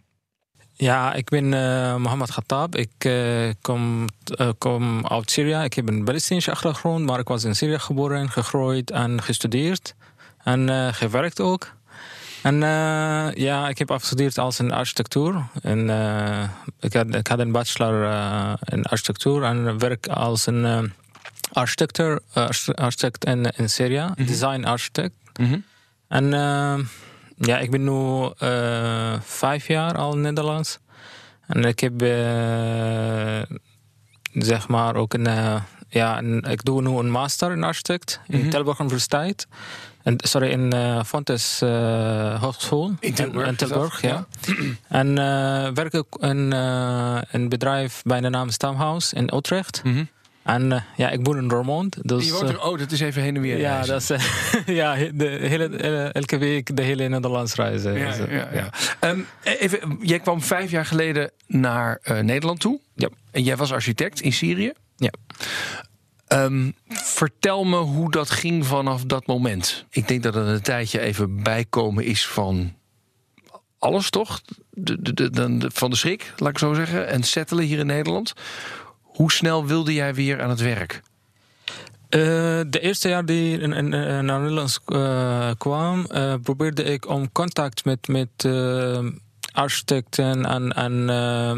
Ja, 0.77 1.13
ik 1.13 1.29
ben 1.29 1.45
uh, 1.45 1.95
Mohammed 1.95 2.31
Khattab. 2.31 2.75
Ik 2.75 3.05
uh, 3.05 3.49
kom, 3.61 4.05
uh, 4.39 4.49
kom 4.57 5.07
uit 5.07 5.31
Syrië. 5.31 5.63
Ik 5.63 5.73
heb 5.73 5.87
een 5.87 6.03
Palestijnse 6.03 6.51
achtergrond, 6.51 7.05
maar 7.05 7.19
ik 7.19 7.27
was 7.27 7.43
in 7.43 7.55
Syrië 7.55 7.79
geboren, 7.79 8.29
gegroeid 8.29 8.91
en 8.91 9.21
gestudeerd. 9.21 9.95
En 10.43 10.93
gewerkt 10.93 11.39
ook. 11.39 11.73
En 12.45 12.55
uh, 12.55 13.33
ja, 13.33 13.69
ik 13.69 13.77
heb 13.77 13.91
afgestudeerd 13.91 14.37
als 14.37 14.59
een 14.59 14.71
architectuur. 14.71 15.45
En, 15.61 15.87
uh, 15.87 16.43
ik, 16.79 16.93
had, 16.93 17.15
ik 17.15 17.27
had 17.27 17.39
een 17.39 17.51
bachelor 17.51 18.03
uh, 18.03 18.53
in 18.63 18.83
architectuur 18.83 19.43
en 19.43 19.79
werk 19.79 20.07
als 20.07 20.45
een 20.45 20.91
architect, 21.51 21.99
architect 22.75 23.25
in, 23.25 23.45
in 23.45 23.69
Syrië, 23.69 23.99
mm 23.99 24.13
-hmm. 24.15 24.25
design 24.25 24.63
architect. 24.63 25.15
Mm 25.39 25.45
-hmm. 25.45 25.63
En 26.07 26.29
ja, 27.37 27.57
ik 27.57 27.71
ben 27.71 27.83
nu 27.83 28.29
vijf 29.21 29.67
jaar 29.67 29.97
al 29.97 30.13
in 30.13 30.21
Nederlands. 30.21 30.79
En 31.47 31.63
ik 31.63 31.79
heb 31.79 31.99
zeg 34.33 34.67
maar 34.67 34.95
ook 34.95 35.13
een, 35.13 35.27
ja, 35.89 36.17
een, 36.17 36.41
ik 36.41 36.63
doe 36.63 36.81
nu 36.81 36.89
een 36.89 37.11
master 37.11 37.51
in 37.51 37.63
architect 37.63 38.19
in 38.27 38.35
mm 38.35 38.41
-hmm. 38.41 38.49
Tilburg 38.49 38.79
Universiteit. 38.79 39.47
En, 40.05 40.15
sorry, 40.17 40.49
in 40.49 40.73
uh, 40.75 41.03
Fontes 41.03 41.61
uh, 41.63 42.41
Hogeschool. 42.41 42.93
In 42.99 43.13
Tilburg. 43.13 43.47
In 43.47 43.55
Tilburg, 43.55 44.01
ja. 44.01 44.27
en 44.87 45.07
uh, 45.07 45.15
werk 45.73 45.93
ik 45.93 46.05
in 46.19 46.51
een 47.31 47.49
bedrijf 47.49 48.01
bij 48.03 48.21
de 48.21 48.29
naam 48.29 48.49
Stamhouse 48.49 49.15
in 49.15 49.35
Utrecht. 49.35 49.81
Mm 49.83 49.93
-hmm. 49.93 50.09
En 50.43 50.83
ja, 50.95 51.09
ik 51.09 51.19
woon 51.23 51.37
in 51.37 51.49
Roermond. 51.49 51.97
Dus, 52.01 52.25
je 52.25 52.31
woont 52.31 52.49
er, 52.49 52.63
oh, 52.63 52.77
dat 52.77 52.91
is 52.91 52.99
even 52.99 53.21
heen 53.21 53.35
en 53.35 53.41
weer 53.41 53.59
Ja, 53.59 53.85
dat 53.85 54.01
is, 54.01 54.07
ja 54.81 54.95
de 55.13 55.25
hele, 55.27 55.67
elke 56.11 56.37
week 56.37 56.75
de 56.75 56.81
hele 56.81 57.07
Nederlands 57.07 57.55
reizen. 57.55 57.93
Ja, 57.93 58.17
dus, 58.17 58.29
ja, 58.29 58.49
ja. 58.53 58.69
Um, 59.09 59.27
even, 59.43 59.97
jij 60.01 60.19
kwam 60.19 60.41
vijf 60.41 60.71
jaar 60.71 60.85
geleden 60.85 61.31
naar 61.47 62.01
Nederland 62.21 62.59
toe. 62.59 62.79
Ja. 62.95 63.09
En 63.31 63.43
jij 63.43 63.57
was 63.57 63.71
architect 63.71 64.21
in 64.21 64.33
Syrië. 64.33 64.73
Ja. 64.95 65.11
Um, 66.27 66.75
vertel 66.87 67.63
me 67.63 67.77
hoe 67.77 68.11
dat 68.11 68.29
ging 68.29 68.65
vanaf 68.65 69.03
dat 69.03 69.27
moment. 69.27 69.85
Ik 69.89 70.07
denk 70.07 70.23
dat 70.23 70.33
het 70.33 70.47
een 70.47 70.61
tijdje 70.61 70.99
even 70.99 71.43
bijkomen 71.43 72.03
is 72.03 72.27
van 72.27 72.73
alles, 73.79 74.09
toch? 74.09 74.41
De, 74.69 75.13
de, 75.13 75.29
de, 75.29 75.69
van 75.73 75.89
de 75.89 75.95
schrik, 75.95 76.33
laat 76.37 76.49
ik 76.49 76.57
zo 76.57 76.73
zeggen. 76.73 77.07
En 77.07 77.23
settelen 77.23 77.65
hier 77.65 77.79
in 77.79 77.85
Nederland. 77.85 78.33
Hoe 79.01 79.31
snel 79.31 79.65
wilde 79.65 79.93
jij 79.93 80.13
weer 80.13 80.41
aan 80.41 80.49
het 80.49 80.61
werk? 80.61 81.01
Uh, 82.09 82.21
de 82.67 82.79
eerste 82.79 83.09
jaar 83.09 83.25
die 83.25 83.59
in, 83.59 83.73
in 83.73 83.89
naar 83.89 84.39
Nederland 84.39 84.79
uh, 84.87 85.51
kwam, 85.57 86.07
probeerde 86.41 86.83
ik 86.83 87.07
om 87.07 87.31
contact 87.31 87.85
met, 87.85 88.07
met 88.07 88.29
architecten 89.55 90.45
en, 90.45 90.73
en 90.73 91.07
uh, 91.09 91.51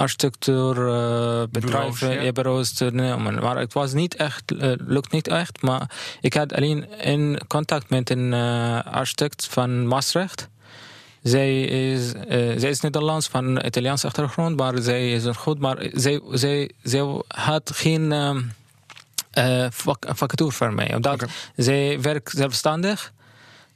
architectuurbedrijven, 0.00 2.12
uh, 2.12 2.24
ja. 2.24 2.32
bureaus 2.32 2.72
te 2.72 2.90
nemen. 2.92 3.34
Maar 3.34 3.56
het 3.56 3.72
was 3.72 3.92
niet 3.92 4.16
echt, 4.16 4.52
uh, 4.52 4.72
lukt 4.76 5.12
niet 5.12 5.28
echt. 5.28 5.62
Maar 5.62 5.90
ik 6.20 6.34
had 6.34 6.54
alleen 6.54 7.00
in 7.00 7.40
contact 7.46 7.90
met 7.90 8.10
een 8.10 8.32
architect 8.84 9.46
van 9.50 9.88
Maastricht. 9.88 10.48
Zij 11.22 11.62
is, 11.62 12.12
zij 12.56 12.70
is 12.70 12.80
Nederlands 12.80 13.28
van 13.28 13.66
Italiaanse 13.66 14.06
achtergrond, 14.06 14.56
maar 14.56 14.78
zij 14.78 15.12
is 15.12 15.26
goed. 15.36 15.58
Maar 15.58 15.86
zij, 15.92 16.20
zij, 16.30 16.70
zij 16.82 17.22
had 17.28 17.70
geen 17.74 18.14
vacature 20.00 20.52
voor 20.52 20.72
mij. 20.72 20.94
Omdat 20.94 21.14
okay. 21.14 21.28
zij 21.56 22.00
werkt 22.00 22.30
zelfstandig. 22.30 23.12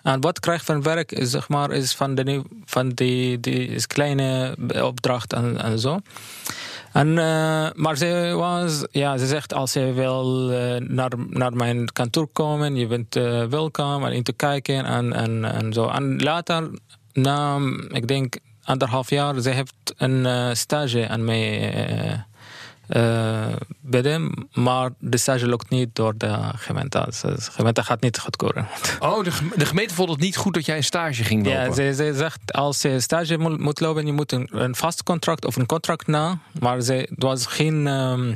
En 0.02 0.20
wat 0.20 0.40
krijgt 0.40 0.64
van 0.64 0.82
werk 0.82 1.12
is, 1.12 1.30
zeg 1.30 1.48
maar, 1.48 1.70
is 1.70 1.94
van, 1.94 2.14
de, 2.14 2.42
van 2.64 2.88
die, 2.88 3.40
die 3.40 3.66
is 3.66 3.86
kleine 3.86 4.56
opdracht 4.82 5.32
en, 5.32 5.62
en 5.62 5.78
zo. 5.78 6.00
En, 6.92 7.08
uh, 7.08 7.66
maar 7.74 7.96
ze 7.96 8.34
was, 8.36 8.84
ja, 8.90 9.16
ze 9.16 9.26
zegt 9.26 9.54
als 9.54 9.72
je 9.72 9.92
wil 9.92 10.50
uh, 10.50 10.76
naar, 10.76 11.10
naar 11.28 11.52
mijn 11.52 11.92
kantoor 11.92 12.28
komen, 12.32 12.76
je 12.76 12.86
bent 12.86 13.16
uh, 13.16 13.44
welkom 13.44 14.04
en 14.04 14.12
in 14.12 14.22
te 14.22 14.32
kijken 14.32 14.84
en, 14.84 15.12
en, 15.12 15.44
en 15.44 15.72
zo. 15.72 15.88
En 15.88 16.22
later, 16.22 16.70
na, 17.12 17.58
ik 17.88 18.08
denk 18.08 18.36
anderhalf 18.62 19.10
jaar, 19.10 19.40
ze 19.40 19.50
heeft 19.50 19.94
een 19.96 20.56
stage 20.56 21.08
aan 21.08 21.24
mij 21.24 21.74
bidden, 23.80 24.48
maar 24.52 24.90
de 25.12 25.16
stage 25.16 25.48
lukt 25.48 25.70
niet 25.70 25.94
door 25.94 26.14
de 26.16 26.38
gemeente. 26.56 27.04
Dus 27.04 27.20
de 27.20 27.36
gemeente 27.38 27.84
gaat 27.84 28.00
niet 28.00 28.18
goedkeuren. 28.18 28.68
Oh, 28.98 29.24
de, 29.24 29.30
de, 29.56 29.66
gemeente 29.66 29.94
vond 29.94 30.10
het 30.10 30.20
niet 30.20 30.36
goed 30.36 30.54
dat 30.54 30.66
jij 30.66 30.76
een 30.76 30.84
stage 30.84 31.24
ging 31.24 31.46
lopen? 31.46 31.60
Ja, 31.60 31.72
ze, 31.72 31.94
ze 31.94 32.12
zegt 32.14 32.52
als 32.52 32.82
je 32.82 33.00
stage 33.00 33.38
moet, 33.38 33.58
moet 33.58 33.80
lopen, 33.80 34.06
je 34.06 34.12
moet 34.12 34.32
een, 34.32 34.48
een, 34.52 34.74
vast 34.74 35.02
contract 35.02 35.44
of 35.44 35.56
een 35.56 35.66
contract 35.66 36.06
na. 36.06 36.38
Maar 36.60 36.80
ze, 36.80 36.92
het 36.92 37.22
was 37.22 37.46
geen... 37.46 37.86
Um, 37.86 38.34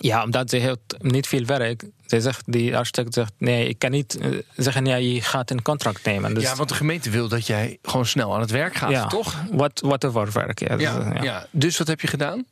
ja, 0.00 0.24
omdat 0.24 0.50
ze 0.50 0.56
heeft 0.56 0.78
niet 0.98 1.26
veel 1.26 1.44
werk. 1.44 1.84
Ze 2.06 2.20
zegt, 2.20 2.42
die 2.46 2.76
architect 2.76 3.14
zegt, 3.14 3.32
nee, 3.38 3.68
ik 3.68 3.78
kan 3.78 3.90
niet 3.90 4.18
uh, 4.20 4.38
zeggen, 4.56 4.86
ja, 4.86 4.96
je 4.96 5.22
gaat 5.22 5.50
een 5.50 5.62
contract 5.62 6.04
nemen. 6.04 6.34
Dus, 6.34 6.42
ja, 6.42 6.54
want 6.54 6.68
de 6.68 6.74
gemeente 6.74 7.10
wil 7.10 7.28
dat 7.28 7.46
jij 7.46 7.78
gewoon 7.82 8.06
snel 8.06 8.34
aan 8.34 8.40
het 8.40 8.50
werk 8.50 8.74
gaat, 8.74 8.90
ja, 8.90 9.06
toch? 9.06 9.34
Wat, 9.50 9.80
whatever 9.84 10.32
werk, 10.32 10.58
ja. 10.58 10.78
Ja, 10.78 10.98
dus, 10.98 11.04
ja. 11.14 11.22
ja. 11.22 11.46
Dus 11.50 11.78
wat 11.78 11.86
heb 11.86 12.00
je 12.00 12.06
gedaan? 12.06 12.44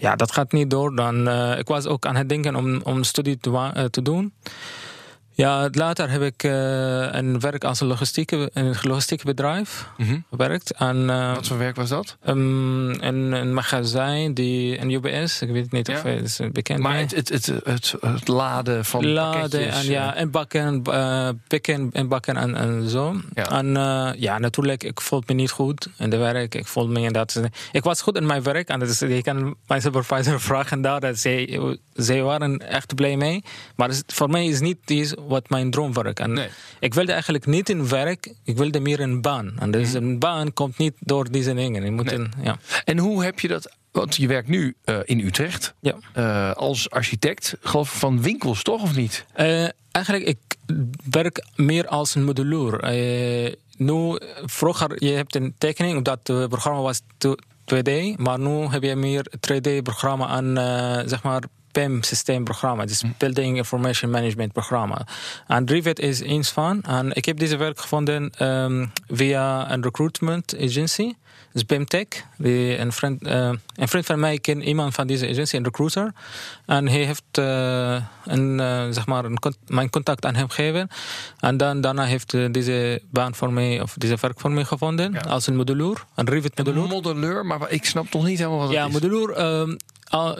Ja, 0.00 0.16
dat 0.16 0.32
gaat 0.32 0.52
niet 0.52 0.70
door. 0.70 0.94
Dan, 0.94 1.28
uh, 1.28 1.58
ik 1.58 1.68
was 1.68 1.86
ook 1.86 2.06
aan 2.06 2.16
het 2.16 2.28
denken 2.28 2.56
om, 2.56 2.80
om 2.82 3.02
studie 3.02 3.38
te, 3.38 3.50
uh, 3.50 3.84
te 3.84 4.02
doen. 4.02 4.32
Ja, 5.40 5.68
later 5.72 6.10
heb 6.10 6.22
ik 6.22 6.42
uh, 6.42 6.52
een 7.12 7.40
werk 7.40 7.64
als 7.64 7.80
een 7.80 7.86
logistieke, 7.86 8.50
een 8.52 8.74
logistiek 8.82 9.22
bedrijf 9.22 9.88
-hmm. 9.96 10.24
gewerkt. 10.30 10.72
En, 10.72 10.96
uh, 10.96 11.34
Wat 11.34 11.46
voor 11.46 11.58
werk 11.58 11.76
was 11.76 11.88
dat? 11.88 12.16
Um, 12.28 12.90
een, 12.90 13.32
een 13.32 13.54
magazijn, 13.54 14.34
die, 14.34 14.80
een 14.80 14.90
UBS, 14.90 15.42
ik 15.42 15.50
weet 15.50 15.72
niet 15.72 15.86
ja. 15.86 15.94
of 15.94 16.02
het 16.02 16.24
is 16.24 16.40
bekend 16.52 16.78
Maar 16.78 16.98
het, 16.98 17.28
het, 17.28 17.52
het, 17.64 18.28
laden 18.28 18.84
van 18.84 19.06
Laden 19.06 19.70
en, 19.70 19.84
ja, 19.84 20.14
en 20.14 20.30
bakken, 20.30 20.82
uh, 20.88 21.28
pikken 21.46 21.90
en 21.92 22.08
bakken 22.08 22.36
en, 22.36 22.54
en 22.54 22.88
zo. 22.88 23.20
Ja. 23.34 23.50
En 23.50 23.66
ja, 24.18 24.38
natuurlijk, 24.38 24.84
ik 24.84 25.00
voelde 25.00 25.26
me 25.28 25.34
niet 25.34 25.50
goed 25.50 25.88
in 25.98 26.10
de 26.10 26.16
werk. 26.16 26.54
Ik 26.54 26.66
voelde 26.66 26.92
me 26.92 27.00
in 27.00 27.12
dat... 27.12 27.40
Ik 27.72 27.82
was 27.82 28.02
goed 28.02 28.16
in 28.16 28.26
mijn 28.26 28.42
werk 28.42 28.68
en 28.68 28.78
dus, 28.78 28.98
je 28.98 29.22
kan 29.22 29.54
mijn 29.66 29.82
supervisor 29.82 30.40
vragen 30.50 30.80
daar. 30.80 31.00
Dat 31.00 31.18
ze, 31.18 31.78
ze 31.96 32.20
waren 32.20 32.58
echt 32.58 32.94
blij 32.94 33.16
mee. 33.16 33.44
Maar 33.76 33.90
voor 34.06 34.30
mij 34.30 34.46
is 34.46 34.60
niet 34.60 34.78
die 34.84 35.08
wat 35.30 35.48
mijn 35.48 35.70
droomwerk. 35.70 36.20
En 36.20 36.32
nee. 36.32 36.48
ik 36.80 36.94
wilde 36.94 37.12
eigenlijk 37.12 37.46
niet 37.46 37.68
in 37.68 37.88
werk, 37.88 38.34
ik 38.44 38.56
wilde 38.56 38.80
meer 38.80 39.00
een 39.00 39.20
baan. 39.20 39.52
En 39.58 39.70
dus 39.70 39.92
een 39.92 40.18
baan 40.18 40.52
komt 40.52 40.78
niet 40.78 40.94
door 40.98 41.30
deze 41.30 41.54
dingen. 41.54 41.84
Je 41.84 41.90
moet 41.90 42.04
nee. 42.04 42.14
in, 42.14 42.32
ja. 42.42 42.58
En 42.84 42.98
hoe 42.98 43.24
heb 43.24 43.40
je 43.40 43.48
dat? 43.48 43.72
Want 43.90 44.16
je 44.16 44.26
werkt 44.26 44.48
nu 44.48 44.74
uh, 44.84 44.98
in 45.04 45.20
Utrecht 45.20 45.74
ja. 45.80 45.94
uh, 46.16 46.52
als 46.52 46.90
architect, 46.90 47.56
geloof 47.60 47.92
ik, 47.92 47.98
van 47.98 48.22
winkels, 48.22 48.62
toch 48.62 48.82
of 48.82 48.96
niet? 48.96 49.24
Uh, 49.36 49.68
eigenlijk, 49.90 50.24
ik 50.24 50.38
werk 51.10 51.44
meer 51.56 51.86
als 51.86 52.14
een 52.14 52.24
modulair. 52.24 53.56
nu, 53.76 54.18
vroeger, 54.44 55.04
je 55.04 55.12
hebt 55.12 55.34
een 55.34 55.54
tekening, 55.58 55.96
omdat 55.96 56.28
het 56.28 56.48
programma 56.48 56.80
was 56.80 57.00
2D, 57.74 58.16
maar 58.16 58.38
nu 58.38 58.66
heb 58.66 58.82
je 58.82 58.96
meer 58.96 59.26
3D-programma 59.36 60.26
aan, 60.26 60.54
zeg 61.08 61.22
maar, 61.22 61.42
PIM-systeemprogramma. 61.72 62.84
Dus 62.84 63.02
Building 63.18 63.56
Information 63.56 64.10
Management 64.10 64.52
programma. 64.52 65.06
En 65.46 65.66
Revit 65.66 65.98
is 65.98 66.20
eens 66.20 66.50
van. 66.50 66.82
En 66.82 67.12
ik 67.12 67.24
heb 67.24 67.38
deze 67.38 67.56
werk 67.56 67.80
gevonden 67.80 68.46
um, 68.46 68.92
via 69.08 69.72
een 69.72 69.82
recruitment 69.82 70.54
agency. 70.60 71.14
Dus 71.52 71.66
BIMTech. 71.66 72.06
Een, 72.38 72.92
vriend, 72.92 73.26
uh, 73.26 73.52
een 73.74 73.88
vriend 73.88 74.06
van 74.06 74.20
mij 74.20 74.38
kent 74.38 74.62
iemand 74.62 74.94
van 74.94 75.06
deze 75.06 75.28
agency, 75.28 75.56
een 75.56 75.64
recruiter. 75.64 76.12
En 76.66 76.88
hij 76.88 77.04
heeft 77.04 77.38
uh, 77.38 78.02
een, 78.24 78.58
uh, 78.58 78.86
zeg 78.90 79.06
maar 79.06 79.24
een, 79.24 79.38
mijn 79.66 79.90
contact 79.90 80.24
aan 80.24 80.34
hem 80.34 80.48
gegeven. 80.48 80.88
En 81.38 81.56
dan, 81.56 81.80
daarna 81.80 82.04
heeft 82.04 82.32
hij 82.32 82.50
deze 82.50 83.02
baan 83.10 83.34
voor 83.34 83.52
mij, 83.52 83.80
of 83.80 83.94
deze 83.94 84.16
werk 84.20 84.40
voor 84.40 84.50
mij 84.50 84.64
gevonden. 84.64 85.12
Ja. 85.12 85.20
Als 85.20 85.46
een 85.46 85.56
modulair, 85.56 86.04
een 86.14 86.28
Revit 86.28 86.56
modulair. 86.56 87.38
Een 87.40 87.46
maar 87.46 87.70
ik 87.70 87.84
snap 87.84 88.06
toch 88.10 88.24
niet 88.24 88.38
helemaal 88.38 88.58
wat 88.58 88.70
ja, 88.70 88.90
het 88.90 89.04
is. 89.04 89.10
Ja. 89.10 89.60
Um, 89.60 89.76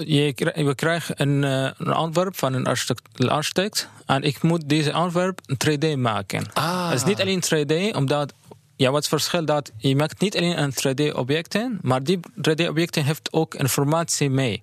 je, 0.05 0.33
we 0.55 0.75
krijgen 0.75 1.15
een, 1.23 1.43
een 1.43 1.97
ontwerp 1.97 2.37
van 2.37 2.55
een 2.55 2.67
architect, 2.67 3.29
architect, 3.29 3.89
en 4.07 4.23
ik 4.23 4.43
moet 4.43 4.69
deze 4.69 4.95
ontwerp 4.95 5.41
3D 5.67 5.97
maken. 5.97 6.45
Ah. 6.53 6.89
Het 6.89 6.99
is 6.99 7.05
niet 7.05 7.21
alleen 7.21 7.43
3D, 7.45 7.97
omdat 7.97 8.33
ja, 8.77 8.91
wat 8.91 8.99
het 8.99 9.09
verschil 9.09 9.45
dat 9.45 9.73
je 9.77 9.97
maakt 9.97 10.21
niet 10.21 10.37
alleen 10.37 10.62
een 10.62 10.73
3D-objecten, 10.73 11.79
maar 11.83 12.03
die 12.03 12.21
3D-objecten 12.21 13.05
heeft 13.05 13.33
ook 13.33 13.55
informatie 13.55 14.31
mee. 14.31 14.62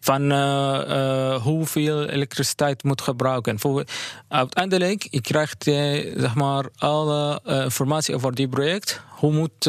Van 0.00 0.32
uh, 0.32 0.80
uh, 0.88 1.34
hoeveel 1.42 2.06
elektriciteit 2.06 2.82
moet 2.82 3.00
gebruiken. 3.00 3.58
Voor, 3.58 3.84
uiteindelijk 4.28 5.06
je 5.10 5.20
krijgt 5.20 5.64
je 5.64 6.12
zeg 6.16 6.34
maar, 6.34 6.64
alle 6.76 7.40
uh, 7.46 7.62
informatie 7.62 8.14
over 8.14 8.34
die 8.34 8.48
project. 8.48 9.00
Hoe 9.08 9.32
moet, 9.32 9.64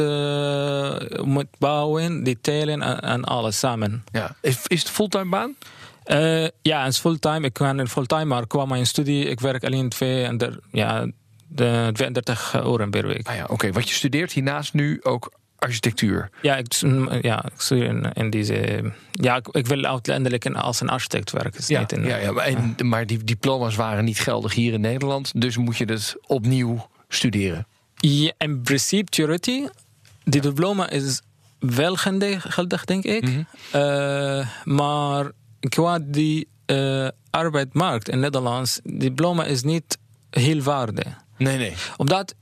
moet 1.25 1.47
bouwen, 1.57 2.23
detailen 2.23 2.81
en, 2.81 2.99
en 2.99 3.23
alles 3.23 3.59
samen. 3.59 4.03
Ja. 4.11 4.35
Is, 4.41 4.57
is 4.63 4.79
het 4.79 4.89
fulltime 4.89 5.29
baan? 5.29 5.55
Ja, 6.61 6.83
het 6.83 6.93
is 6.93 6.99
fulltime. 6.99 7.45
Ik 7.45 7.53
kan 7.53 7.79
in 7.79 7.87
fulltime, 7.87 8.25
maar 8.25 8.47
qua 8.47 8.65
mijn 8.65 8.85
studie, 8.85 9.25
ik 9.25 9.39
werk 9.39 9.63
alleen 9.63 9.89
twee 9.89 10.23
en 10.23 10.37
der, 10.37 10.59
ja, 10.71 11.07
de 11.47 11.89
32 11.93 12.53
uur 12.65 12.89
per 12.89 13.07
week. 13.07 13.27
Ah 13.27 13.35
ja, 13.35 13.43
Oké, 13.43 13.53
okay. 13.53 13.71
wat 13.71 13.89
je 13.89 13.95
studeert 13.95 14.31
hiernaast 14.31 14.73
nu 14.73 14.99
ook 15.03 15.31
architectuur? 15.63 16.29
Ja, 16.41 16.55
ik, 16.57 16.73
ja, 17.21 17.45
ik 17.45 17.61
studeer 17.61 17.85
in, 17.85 18.11
in 18.13 18.29
deze. 18.29 18.83
Ja, 19.11 19.35
ik, 19.35 19.47
ik, 19.47 19.67
wil 19.67 19.83
uiteindelijk 19.83 20.45
als 20.45 20.81
een 20.81 20.89
architect 20.89 21.31
werken. 21.31 21.63
Ja, 21.67 21.79
niet 21.79 21.91
in, 21.91 22.05
ja, 22.05 22.17
ja, 22.17 22.31
maar, 22.31 22.45
en, 22.45 22.75
maar 22.87 23.05
die 23.05 23.23
diploma's 23.23 23.75
waren 23.75 24.05
niet 24.05 24.19
geldig 24.19 24.53
hier 24.53 24.73
in 24.73 24.81
Nederland, 24.81 25.41
dus 25.41 25.57
moet 25.57 25.77
je 25.77 25.85
het 25.85 26.15
opnieuw 26.25 26.89
studeren. 27.07 27.67
Ja, 27.95 28.31
in 28.37 28.61
principe, 28.61 29.09
theorie, 29.09 29.69
die 30.23 30.41
diploma 30.41 30.89
is 30.89 31.21
wel 31.59 31.95
geldig, 31.95 32.85
denk 32.85 33.03
ik. 33.03 33.23
Mhm. 33.23 33.31
Mm 33.31 33.45
-hmm. 33.71 33.81
uh, 33.81 34.47
maar 34.63 35.31
qua 35.69 35.99
die 35.99 36.47
uh, 36.65 37.07
arbeidsmarkt 37.29 38.09
in 38.09 38.19
Nederland, 38.19 38.79
diploma 38.83 39.45
is 39.45 39.63
niet 39.63 39.97
heel 40.29 40.61
waarde. 40.61 41.03
Nee, 41.37 41.57
nee. 41.57 41.73
Omdat 41.97 42.35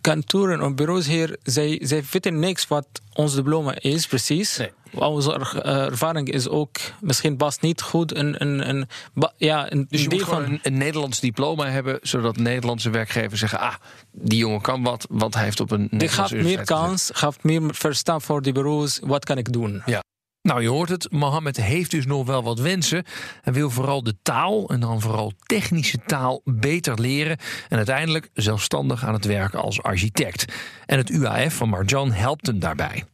kantoren 0.00 0.60
en 0.60 0.74
bureaus 0.74 1.06
hier, 1.06 1.36
zij, 1.42 1.80
zij 1.82 2.04
weten 2.10 2.38
niks 2.38 2.68
wat 2.68 2.86
ons 3.12 3.34
diploma 3.34 3.80
is, 3.80 4.06
precies. 4.06 4.56
Nee. 4.56 4.70
Onze 4.94 5.62
ervaring 5.62 6.30
is 6.30 6.48
ook 6.48 6.76
misschien 7.00 7.36
past 7.36 7.60
niet 7.60 7.82
goed 7.82 8.16
een, 8.16 8.42
een, 8.42 8.68
een, 8.68 8.88
ja, 9.36 9.72
een 9.72 9.86
dus 9.88 10.02
je 10.02 10.08
moet 10.08 10.22
van 10.22 10.42
een, 10.42 10.58
een, 10.62 10.78
Nederlands 10.78 11.20
diploma 11.20 11.68
hebben, 11.68 11.98
zodat 12.02 12.36
Nederlandse 12.36 12.90
werkgevers 12.90 13.40
zeggen: 13.40 13.58
ah, 13.60 13.74
die 14.12 14.38
jongen 14.38 14.60
kan 14.60 14.82
wat, 14.82 15.06
want 15.10 15.34
hij 15.34 15.44
heeft 15.44 15.60
op 15.60 15.70
een. 15.70 15.88
Die 15.90 16.08
gaat 16.08 16.30
meer 16.30 16.64
kans, 16.64 17.10
gaat 17.14 17.42
meer 17.42 17.62
verstaan 17.74 18.22
voor 18.22 18.42
die 18.42 18.52
bureaus. 18.52 19.00
Wat 19.02 19.24
kan 19.24 19.38
ik 19.38 19.52
doen? 19.52 19.82
Ja. 19.86 20.02
Nou, 20.46 20.62
je 20.62 20.68
hoort 20.68 20.88
het. 20.88 21.10
Mohammed 21.10 21.56
heeft 21.56 21.90
dus 21.90 22.06
nog 22.06 22.26
wel 22.26 22.42
wat 22.42 22.58
wensen. 22.58 23.04
Hij 23.42 23.52
wil 23.52 23.70
vooral 23.70 24.02
de 24.02 24.14
taal, 24.22 24.68
en 24.68 24.80
dan 24.80 25.00
vooral 25.00 25.32
technische 25.46 25.98
taal, 26.06 26.40
beter 26.44 27.00
leren. 27.00 27.36
En 27.68 27.76
uiteindelijk 27.76 28.30
zelfstandig 28.32 29.04
aan 29.04 29.12
het 29.12 29.24
werken 29.24 29.62
als 29.62 29.82
architect. 29.82 30.54
En 30.86 30.98
het 30.98 31.10
UAF 31.10 31.54
van 31.54 31.68
Marjan 31.68 32.12
helpt 32.12 32.46
hem 32.46 32.58
daarbij. 32.58 33.04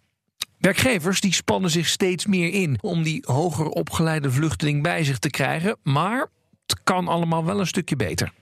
Werkgevers 0.58 1.20
die 1.20 1.32
spannen 1.32 1.70
zich 1.70 1.88
steeds 1.88 2.26
meer 2.26 2.52
in 2.52 2.78
om 2.80 3.02
die 3.02 3.24
hoger 3.26 3.66
opgeleide 3.66 4.30
vluchteling 4.30 4.82
bij 4.82 5.04
zich 5.04 5.18
te 5.18 5.30
krijgen. 5.30 5.76
Maar 5.82 6.28
het 6.66 6.80
kan 6.84 7.08
allemaal 7.08 7.44
wel 7.44 7.60
een 7.60 7.66
stukje 7.66 7.96
beter. 7.96 8.32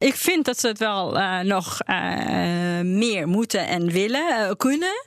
Ik 0.00 0.14
vind 0.14 0.44
dat 0.44 0.60
ze 0.60 0.66
het 0.66 0.78
wel 0.78 1.16
uh, 1.16 1.40
nog 1.40 1.78
uh, 1.86 2.80
meer 2.80 3.28
moeten 3.28 3.66
en 3.66 3.90
willen 3.90 4.40
uh, 4.40 4.50
kunnen. 4.56 5.04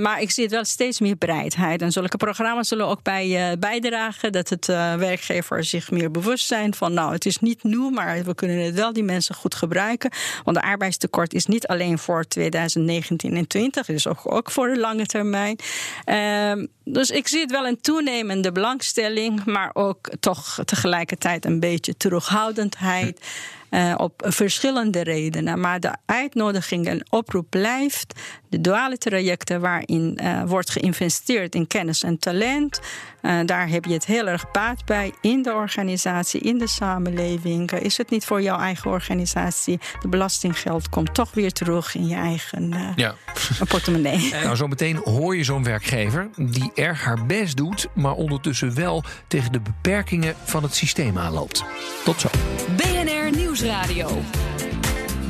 maar 0.00 0.20
ik 0.20 0.30
zie 0.30 0.42
het 0.44 0.52
wel 0.52 0.64
steeds 0.64 1.00
meer 1.00 1.18
bereidheid. 1.18 1.82
En 1.82 1.92
zulke 1.92 2.16
programma's 2.16 2.68
zullen 2.68 2.86
ook 2.86 3.02
bij 3.02 3.56
bijdragen 3.58 4.32
dat 4.32 4.48
het 4.48 4.66
werkgever 4.66 5.64
zich 5.64 5.90
meer 5.90 6.10
bewust 6.10 6.46
zijn 6.46 6.74
van 6.74 6.92
nou, 6.92 7.12
het 7.12 7.26
is 7.26 7.38
niet 7.38 7.62
nieuw, 7.62 7.90
maar 7.90 8.24
we 8.24 8.34
kunnen 8.34 8.64
het 8.64 8.74
wel 8.74 8.92
die 8.92 9.02
mensen 9.02 9.34
goed 9.34 9.54
gebruiken. 9.54 10.10
Want 10.44 10.56
de 10.56 10.62
arbeidstekort 10.62 11.34
is 11.34 11.46
niet 11.46 11.66
alleen 11.66 11.98
voor 11.98 12.24
2019 12.24 13.36
en 13.36 13.46
20, 13.46 13.86
het 13.86 13.96
is 13.96 14.06
ook, 14.06 14.32
ook 14.32 14.50
voor 14.50 14.68
de 14.68 14.80
lange 14.80 15.06
termijn. 15.06 15.58
Ehm, 16.04 16.66
dus 16.84 17.10
ik 17.10 17.28
zie 17.28 17.40
het 17.40 17.50
wel 17.50 17.66
een 17.66 17.80
toenemende 17.80 18.52
belangstelling, 18.52 19.44
maar 19.44 19.70
ook 19.72 20.08
toch 20.20 20.58
tegelijkertijd 20.64 21.44
een 21.44 21.60
beetje 21.60 21.96
terughoudendheid. 21.96 23.20
Uh, 23.70 23.94
op 23.96 24.22
verschillende 24.26 25.02
redenen. 25.02 25.60
Maar 25.60 25.80
de 25.80 25.94
uitnodiging 26.06 26.86
en 26.86 27.06
oproep 27.10 27.46
blijft. 27.50 28.20
De 28.48 28.60
duale 28.60 28.98
trajecten 28.98 29.60
waarin 29.60 30.18
uh, 30.22 30.42
wordt 30.46 30.70
geïnvesteerd 30.70 31.54
in 31.54 31.66
kennis 31.66 32.02
en 32.02 32.18
talent. 32.18 32.80
Uh, 33.22 33.40
daar 33.44 33.68
heb 33.68 33.84
je 33.84 33.92
het 33.92 34.06
heel 34.06 34.26
erg 34.26 34.50
baat 34.50 34.84
bij 34.84 35.12
in 35.20 35.42
de 35.42 35.52
organisatie, 35.52 36.40
in 36.40 36.58
de 36.58 36.68
samenleving. 36.68 37.72
is 37.72 37.96
het 37.96 38.10
niet 38.10 38.24
voor 38.24 38.42
jouw 38.42 38.58
eigen 38.58 38.90
organisatie? 38.90 39.78
De 40.00 40.08
belastinggeld 40.08 40.88
komt 40.88 41.14
toch 41.14 41.34
weer 41.34 41.52
terug 41.52 41.94
in 41.94 42.08
je 42.08 42.14
eigen 42.14 42.92
ja. 42.96 43.14
portemonnee. 43.68 44.30
Nou, 44.42 44.56
zometeen 44.56 44.96
hoor 44.96 45.36
je 45.36 45.44
zo'n 45.44 45.64
werkgever 45.64 46.30
die 46.36 46.70
erg 46.74 47.04
haar 47.04 47.26
best 47.26 47.56
doet, 47.56 47.86
maar 47.94 48.12
ondertussen 48.12 48.74
wel 48.74 49.04
tegen 49.28 49.52
de 49.52 49.60
beperkingen 49.60 50.34
van 50.44 50.62
het 50.62 50.74
systeem 50.74 51.18
aanloopt. 51.18 51.64
Tot 52.04 52.20
zo. 52.20 52.28
BNR 52.76 53.05
Nieuwsradio. 53.30 54.08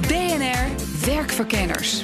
BNR 0.00 0.66
Werkverkenners. 1.06 2.00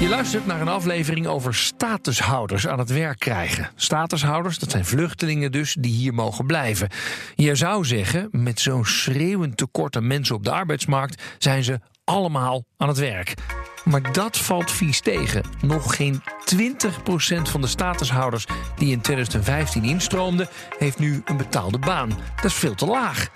Je 0.00 0.08
luistert 0.08 0.46
naar 0.46 0.60
een 0.60 0.68
aflevering 0.68 1.26
over 1.26 1.54
statushouders 1.54 2.66
aan 2.66 2.78
het 2.78 2.90
werk 2.90 3.18
krijgen. 3.18 3.70
Statushouders, 3.74 4.58
dat 4.58 4.70
zijn 4.70 4.84
vluchtelingen 4.84 5.52
dus, 5.52 5.76
die 5.80 5.92
hier 5.92 6.14
mogen 6.14 6.46
blijven. 6.46 6.88
Je 7.34 7.54
zou 7.54 7.84
zeggen, 7.84 8.28
met 8.30 8.60
zo'n 8.60 8.84
schreeuwend 8.84 9.56
tekort 9.56 9.96
aan 9.96 10.06
mensen 10.06 10.34
op 10.34 10.44
de 10.44 10.50
arbeidsmarkt 10.50 11.22
zijn 11.38 11.64
ze 11.64 11.80
allemaal 12.04 12.64
aan 12.76 12.88
het 12.88 12.98
werk. 12.98 13.34
Maar 13.84 14.12
dat 14.12 14.38
valt 14.38 14.70
vies 14.70 15.00
tegen. 15.00 15.42
Nog 15.60 15.96
geen 15.96 16.22
20% 16.54 17.42
van 17.42 17.60
de 17.60 17.66
statushouders 17.66 18.46
die 18.76 18.92
in 18.92 19.00
2015 19.00 19.84
instroomden, 19.84 20.48
heeft 20.78 20.98
nu 20.98 21.22
een 21.24 21.36
betaalde 21.36 21.78
baan. 21.78 22.08
Dat 22.36 22.44
is 22.44 22.54
veel 22.54 22.74
te 22.74 22.86
laag. 22.86 23.28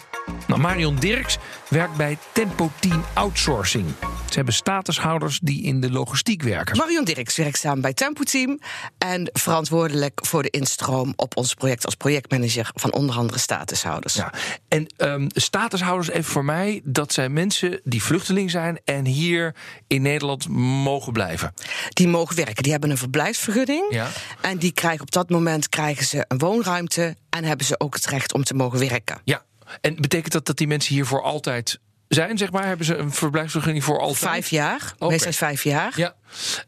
Nou, 0.47 0.61
Marion 0.61 0.97
Dirks 0.97 1.39
werkt 1.69 1.97
bij 1.97 2.19
Tempo 2.33 2.71
Team 2.81 3.05
Outsourcing. 3.15 3.87
Ze 4.29 4.39
hebben 4.39 4.55
statushouders 4.55 5.39
die 5.43 5.63
in 5.63 5.81
de 5.81 5.91
logistiek 5.91 6.43
werken. 6.43 6.77
Marion 6.77 7.05
Dirks 7.05 7.37
werkt 7.37 7.59
samen 7.59 7.81
bij 7.81 7.93
Tempo 7.93 8.23
Team 8.23 8.59
en 8.99 9.31
verantwoordelijk 9.33 10.27
voor 10.27 10.43
de 10.43 10.51
instroom 10.51 11.13
op 11.17 11.37
ons 11.37 11.55
project 11.55 11.85
als 11.85 11.95
projectmanager 11.95 12.71
van 12.75 12.93
onder 12.93 13.17
andere 13.17 13.39
statushouders. 13.39 14.15
Ja, 14.15 14.33
en 14.69 14.95
um, 14.97 15.27
statushouders, 15.29 16.11
even 16.11 16.33
voor 16.33 16.45
mij, 16.45 16.81
dat 16.85 17.13
zijn 17.13 17.33
mensen 17.33 17.81
die 17.85 18.03
vluchteling 18.03 18.51
zijn 18.51 18.81
en 18.85 19.07
hier 19.07 19.55
in 19.87 20.03
Nederland 20.03 20.49
mogen 20.49 21.13
blijven. 21.13 21.55
Die 21.89 22.09
mogen 22.09 22.37
werken, 22.37 22.63
die 22.63 22.73
hebben 22.73 22.91
een 22.91 22.99
verblijfsvergunning 22.99 23.87
ja. 23.91 24.09
en 24.41 24.59
die 24.59 24.73
krijgen 24.73 25.01
op 25.01 25.11
dat 25.11 25.31
moment 25.31 25.69
krijgen 25.69 26.07
ze 26.07 26.25
een 26.29 26.39
woonruimte 26.39 27.17
en 27.31 27.45
hebben 27.45 27.67
ze 27.67 27.81
ook 27.81 27.95
het 27.95 28.07
recht 28.07 28.35
om 28.35 28.45
te 28.45 28.55
mogen 28.55 28.79
werken. 28.79 29.21
Ja, 29.25 29.43
en 29.81 29.97
betekent 29.97 30.33
dat 30.33 30.47
dat 30.47 30.57
die 30.57 30.67
mensen 30.67 30.95
hier 30.95 31.07
voor 31.07 31.23
altijd 31.23 31.79
zijn, 32.09 32.39
zeg 32.39 32.53
maar? 32.53 32.67
Hebben 32.67 32.87
ze 32.87 32.97
een 32.97 33.13
verblijfsvergunning 33.13 33.85
voor 33.85 33.99
altijd? 33.99 34.19
Vijf 34.19 34.49
jaar. 34.49 34.93
Okay. 34.95 35.09
Meestal 35.09 35.33
vijf 35.33 35.65
jaar. 35.65 35.93
Ja. 35.97 36.15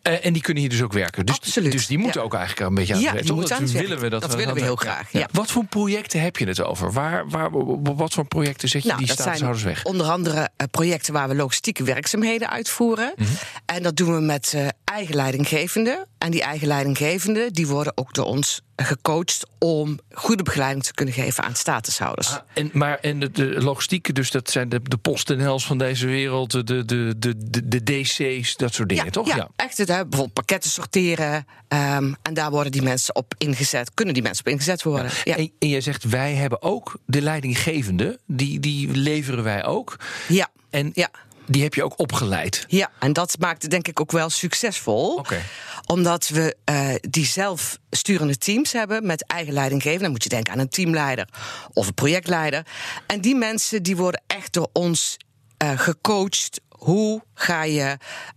Uh, 0.03 0.27
en 0.27 0.33
die 0.33 0.43
kunnen 0.43 0.63
hier 0.63 0.71
dus 0.71 0.83
ook 0.83 0.93
werken. 0.93 1.27
Dus, 1.27 1.37
Absoluut. 1.37 1.73
Dus 1.73 1.87
die 1.87 1.99
moeten 1.99 2.23
ook 2.23 2.35
eigenlijk 2.35 2.69
een 2.69 2.75
beetje 2.75 2.95
aan 2.95 3.01
ja, 3.01 3.15
het 3.15 3.29
werk. 3.29 3.49
Dat 3.49 3.71
willen 3.71 3.99
we 3.99 4.09
dat. 4.09 4.21
Dat 4.21 4.35
willen 4.35 4.55
we 4.55 4.61
heel 4.61 4.77
graag. 4.77 5.13
Ja. 5.13 5.29
Wat 5.33 5.51
voor 5.51 5.65
projecten 5.65 6.21
heb 6.21 6.37
je 6.37 6.47
het 6.47 6.63
over? 6.63 6.93
Waar, 6.93 7.29
waar, 7.29 7.51
wat 7.97 8.15
voor 8.15 8.27
projecten 8.27 8.69
zet 8.69 8.83
je 8.83 8.89
nou, 8.89 9.01
die 9.01 9.11
statushouders 9.13 9.63
weg? 9.63 9.85
Onder 9.85 10.07
andere 10.07 10.37
uh, 10.37 10.67
projecten 10.71 11.13
waar 11.13 11.29
we 11.29 11.35
logistieke 11.35 11.85
werkzaamheden 11.85 12.51
uitvoeren. 12.51 13.13
Mm 13.17 13.27
-hmm. 13.27 13.37
En 13.67 13.83
dat 13.83 13.97
doen 13.97 14.15
we 14.15 14.21
met 14.21 14.53
uh, 14.57 14.67
eigen 14.85 15.15
leidinggevenden. 15.15 16.07
En 16.19 16.31
die 16.31 16.43
eigen 16.43 16.67
leidinggevenden 16.67 17.53
die 17.53 17.67
worden 17.67 17.93
ook 17.97 18.15
door 18.15 18.25
ons 18.25 18.61
gecoacht 18.77 19.47
om 19.59 19.99
goede 20.13 20.43
begeleiding 20.43 20.85
te 20.85 20.95
kunnen 20.95 21.15
geven 21.15 21.45
aan 21.45 21.55
statushouders. 21.55 22.29
Ah, 22.29 22.39
en, 22.55 22.71
maar 22.73 22.99
en 22.99 23.21
de, 23.21 23.31
de 23.31 23.63
logistieke, 23.63 24.13
dus 24.13 24.31
dat 24.31 24.51
zijn 24.51 24.69
de, 24.69 24.81
de 24.83 24.97
PostNL's 24.97 25.67
van 25.67 25.79
deze 25.79 26.07
wereld, 26.07 26.51
de, 26.51 26.65
de, 26.65 26.85
de, 26.85 27.35
de, 27.37 27.69
de 27.69 27.83
DC's, 27.83 28.57
dat 28.57 28.75
soort 28.75 28.89
dingen, 28.89 29.05
ja, 29.05 29.11
toch? 29.11 29.27
Ja, 29.27 29.37
ja. 29.37 29.49
Echt. 29.57 29.79
Het, 29.79 29.89
hè, 29.89 29.95
bijvoorbeeld 29.95 30.33
pakketten 30.33 30.71
sorteren. 30.71 31.47
Um, 31.69 32.17
en 32.23 32.35
daar 32.35 32.51
worden 32.51 32.73
die 32.73 32.83
mensen 32.83 33.15
op 33.15 33.35
ingezet, 33.39 33.95
kunnen 33.95 34.15
die 34.15 34.23
mensen 34.23 34.45
op 34.45 34.53
ingezet 34.53 34.83
worden. 34.83 35.11
Ja. 35.25 35.37
En, 35.37 35.53
en 35.59 35.69
jij 35.69 35.81
zegt, 35.81 36.05
wij 36.05 36.35
hebben 36.35 36.63
ook 36.63 36.99
de 37.07 37.23
leidinggevende, 37.23 38.19
die, 38.27 38.61
die 38.61 38.91
leveren 38.91 39.45
wij 39.45 39.65
ook. 39.65 39.97
Ja. 40.29 40.49
En 40.71 40.91
ja 40.95 41.11
die 41.47 41.63
heb 41.63 41.75
je 41.75 41.85
ook 41.85 41.99
opgeleid. 41.99 42.65
Ja, 42.69 42.91
en 42.99 43.13
dat 43.13 43.37
maakt 43.39 43.63
het 43.63 43.71
denk 43.71 43.89
ik 43.89 44.01
ook 44.01 44.13
wel 44.13 44.31
succesvol. 44.31 45.15
Okay. 45.15 45.43
Omdat 45.87 46.29
we 46.29 46.57
uh, 46.71 46.95
die 47.11 47.27
zelfsturende 47.27 48.39
teams 48.39 48.73
hebben 48.73 49.07
met 49.07 49.27
eigen 49.27 49.53
leidinggevende. 49.53 50.03
Dan 50.03 50.13
moet 50.13 50.23
je 50.23 50.29
denken 50.29 50.53
aan 50.53 50.59
een 50.59 50.69
teamleider 50.69 51.29
of 51.73 51.87
een 51.87 51.95
projectleider. 51.95 52.67
En 53.07 53.21
die 53.21 53.35
mensen 53.35 53.83
die 53.83 53.97
worden 53.97 54.23
echt 54.27 54.53
door 54.53 54.69
ons 54.73 55.17
uh, 55.63 55.79
gecoacht. 55.79 56.61
Hoe 56.85 57.23
ga 57.35 57.63
je 57.63 57.97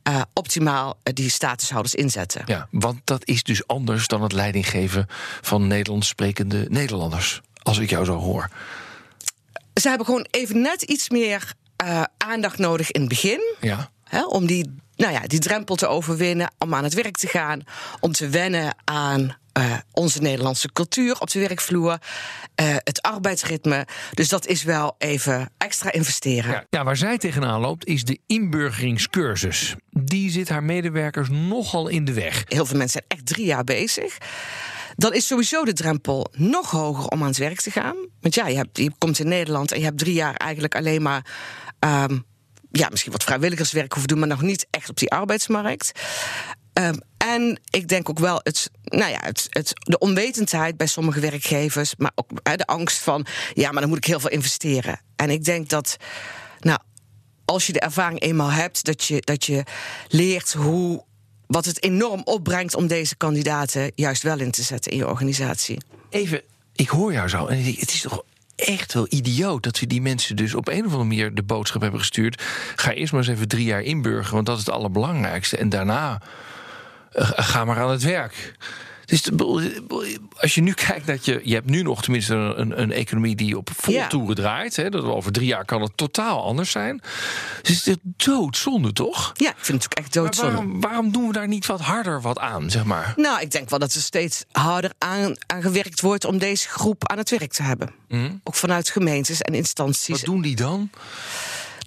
uh, 0.09 0.21
optimaal 0.33 0.97
die 1.03 1.29
statushouders 1.29 1.95
inzetten? 1.95 2.43
Ja, 2.45 2.67
want 2.71 2.99
dat 3.03 3.25
is 3.25 3.43
dus 3.43 3.67
anders 3.67 4.07
dan 4.07 4.23
het 4.23 4.31
leidinggeven 4.31 5.07
van 5.41 5.67
Nederlands 5.67 6.07
sprekende 6.07 6.65
Nederlanders. 6.69 7.41
Als 7.63 7.77
ik 7.77 7.89
jou 7.89 8.05
zo 8.05 8.17
hoor. 8.17 8.49
Ze 9.73 9.87
hebben 9.87 10.05
gewoon 10.05 10.27
even 10.31 10.61
net 10.61 10.81
iets 10.81 11.09
meer 11.09 11.53
uh, 11.83 12.03
aandacht 12.17 12.57
nodig 12.57 12.91
in 12.91 12.99
het 12.99 13.09
begin. 13.09 13.55
Ja. 13.59 13.89
Hè, 14.07 14.25
om 14.25 14.45
die, 14.45 14.75
nou 14.95 15.13
ja, 15.13 15.19
die 15.19 15.39
drempel 15.39 15.75
te 15.75 15.87
overwinnen, 15.87 16.51
om 16.57 16.73
aan 16.73 16.83
het 16.83 16.93
werk 16.93 17.17
te 17.17 17.27
gaan, 17.27 17.63
om 17.99 18.11
te 18.11 18.29
wennen 18.29 18.75
aan 18.83 19.37
uh, 19.57 19.73
onze 19.91 20.21
Nederlandse 20.21 20.71
cultuur 20.71 21.19
op 21.19 21.31
de 21.31 21.39
werkvloer, 21.39 21.91
uh, 21.91 21.97
het 22.75 23.01
arbeidsritme. 23.01 23.87
Dus 24.13 24.29
dat 24.29 24.45
is 24.45 24.63
wel 24.63 24.95
even 24.97 25.49
extra 25.57 25.91
investeren. 25.91 26.51
Ja, 26.51 26.65
ja, 26.69 26.83
waar 26.83 26.97
zij 26.97 27.17
tegenaan 27.17 27.59
loopt 27.59 27.85
is 27.85 28.03
de 28.03 28.19
inburgeringscursus. 28.25 29.75
Die 29.89 30.31
zit 30.31 30.49
haar 30.49 30.63
medewerkers 30.63 31.29
nogal 31.29 31.87
in 31.87 32.05
de 32.05 32.13
weg. 32.13 32.43
Heel 32.45 32.65
veel 32.65 32.77
mensen 32.77 33.01
zijn 33.07 33.19
echt 33.19 33.25
drie 33.25 33.45
jaar 33.45 33.63
bezig 33.63 34.17
dan 34.97 35.13
is 35.13 35.27
sowieso 35.27 35.65
de 35.65 35.73
drempel 35.73 36.27
nog 36.31 36.71
hoger 36.71 37.07
om 37.07 37.21
aan 37.21 37.27
het 37.27 37.37
werk 37.37 37.61
te 37.61 37.71
gaan. 37.71 37.95
Want 38.21 38.35
ja, 38.35 38.47
je, 38.47 38.55
hebt, 38.55 38.77
je 38.77 38.91
komt 38.97 39.19
in 39.19 39.27
Nederland 39.27 39.71
en 39.71 39.79
je 39.79 39.85
hebt 39.85 39.97
drie 39.97 40.13
jaar 40.13 40.35
eigenlijk 40.35 40.75
alleen 40.75 41.01
maar. 41.01 41.25
Um, 41.79 42.25
ja, 42.77 42.89
misschien 42.89 43.11
wat 43.11 43.23
vrijwilligerswerk 43.23 43.91
hoeven 43.91 44.07
doen, 44.07 44.19
maar 44.19 44.27
nog 44.27 44.41
niet 44.41 44.67
echt 44.69 44.89
op 44.89 44.97
die 44.97 45.11
arbeidsmarkt. 45.11 45.91
Um, 46.73 46.99
en 47.17 47.59
ik 47.69 47.87
denk 47.87 48.09
ook 48.09 48.19
wel 48.19 48.39
het, 48.43 48.71
nou 48.83 49.11
ja, 49.11 49.19
het, 49.21 49.47
het, 49.49 49.71
de 49.73 49.97
onwetendheid 49.97 50.77
bij 50.77 50.87
sommige 50.87 51.19
werkgevers, 51.19 51.95
maar 51.97 52.11
ook 52.15 52.29
de 52.57 52.65
angst 52.65 52.97
van, 52.97 53.25
ja, 53.53 53.71
maar 53.71 53.81
dan 53.81 53.89
moet 53.89 53.97
ik 53.97 54.05
heel 54.05 54.19
veel 54.19 54.29
investeren. 54.29 55.01
En 55.15 55.29
ik 55.29 55.43
denk 55.43 55.69
dat, 55.69 55.97
nou, 56.59 56.79
als 57.45 57.67
je 57.67 57.73
de 57.73 57.79
ervaring 57.79 58.21
eenmaal 58.21 58.51
hebt, 58.51 58.83
dat 58.83 59.03
je, 59.03 59.21
dat 59.21 59.45
je 59.45 59.63
leert 60.07 60.53
hoe 60.53 61.05
wat 61.47 61.65
het 61.65 61.83
enorm 61.83 62.21
opbrengt 62.23 62.75
om 62.75 62.87
deze 62.87 63.15
kandidaten 63.15 63.91
juist 63.95 64.23
wel 64.23 64.39
in 64.39 64.51
te 64.51 64.63
zetten 64.63 64.91
in 64.91 64.97
je 64.97 65.07
organisatie. 65.07 65.81
Even, 66.09 66.41
ik 66.73 66.89
hoor 66.89 67.13
jou 67.13 67.29
zo 67.29 67.45
en 67.45 67.63
het 67.63 67.93
is 67.93 68.01
toch 68.01 68.23
echt 68.57 68.93
wel 68.93 69.05
idioot 69.09 69.63
dat 69.63 69.79
we 69.79 69.87
die 69.87 70.01
mensen 70.01 70.35
dus 70.35 70.53
op 70.53 70.67
een 70.67 70.85
of 70.85 70.91
andere 70.91 71.03
manier 71.03 71.33
de 71.33 71.43
boodschap 71.43 71.81
hebben 71.81 71.99
gestuurd. 71.99 72.43
Ga 72.75 72.91
eerst 72.91 73.11
maar 73.11 73.21
eens 73.21 73.31
even 73.31 73.47
drie 73.47 73.65
jaar 73.65 73.81
inburgeren, 73.81 74.33
want 74.33 74.45
dat 74.45 74.57
is 74.57 74.65
het 74.65 74.73
allerbelangrijkste. 74.73 75.57
En 75.57 75.69
daarna 75.69 76.21
uh, 77.13 77.29
ga 77.35 77.65
maar 77.65 77.79
aan 77.79 77.89
het 77.89 78.03
werk. 78.03 78.53
Dus 79.07 79.29
als 80.37 80.55
je 80.55 80.61
nu 80.61 80.73
kijkt 80.73 81.07
dat 81.07 81.25
je. 81.25 81.41
Je 81.43 81.53
hebt 81.53 81.69
nu 81.69 81.81
nog 81.81 82.01
tenminste 82.01 82.33
een, 82.33 82.81
een 82.81 82.91
economie 82.91 83.35
die 83.35 83.57
op 83.57 83.69
volle 83.75 83.97
ja. 83.97 84.07
toeren 84.07 84.35
draait. 84.35 84.75
Hè, 84.75 84.89
dat 84.89 85.03
over 85.03 85.31
drie 85.31 85.47
jaar 85.47 85.65
kan 85.65 85.81
het 85.81 85.91
totaal 85.95 86.43
anders 86.43 86.71
zijn. 86.71 87.01
Dus 87.61 87.85
het 87.85 87.87
is 87.87 87.95
doodzonde, 88.25 88.93
toch? 88.93 89.31
Ja, 89.35 89.49
ik 89.49 89.55
vind 89.65 89.83
het 89.83 89.91
ook 89.91 90.03
echt 90.03 90.13
doodzonde. 90.13 90.51
Waarom, 90.51 90.81
waarom, 90.81 91.11
doen 91.11 91.27
we 91.27 91.33
daar 91.33 91.47
niet 91.47 91.65
wat 91.65 91.81
harder 91.81 92.21
wat 92.21 92.39
aan, 92.39 92.69
zeg 92.69 92.83
maar? 92.83 93.13
Nou, 93.15 93.41
ik 93.41 93.51
denk 93.51 93.69
wel 93.69 93.79
dat 93.79 93.93
er 93.93 94.01
steeds 94.01 94.43
harder 94.51 94.91
aan, 94.97 95.35
aan 95.45 95.61
gewerkt 95.61 96.01
wordt 96.01 96.25
om 96.25 96.37
deze 96.37 96.67
groep 96.67 97.07
aan 97.07 97.17
het 97.17 97.29
werk 97.29 97.51
te 97.51 97.63
hebben. 97.63 97.91
Mm. 98.07 98.41
Ook 98.43 98.55
vanuit 98.55 98.89
gemeentes 98.89 99.41
en 99.41 99.53
instanties. 99.53 100.15
Wat 100.15 100.25
doen 100.25 100.41
die 100.41 100.55
dan? 100.55 100.89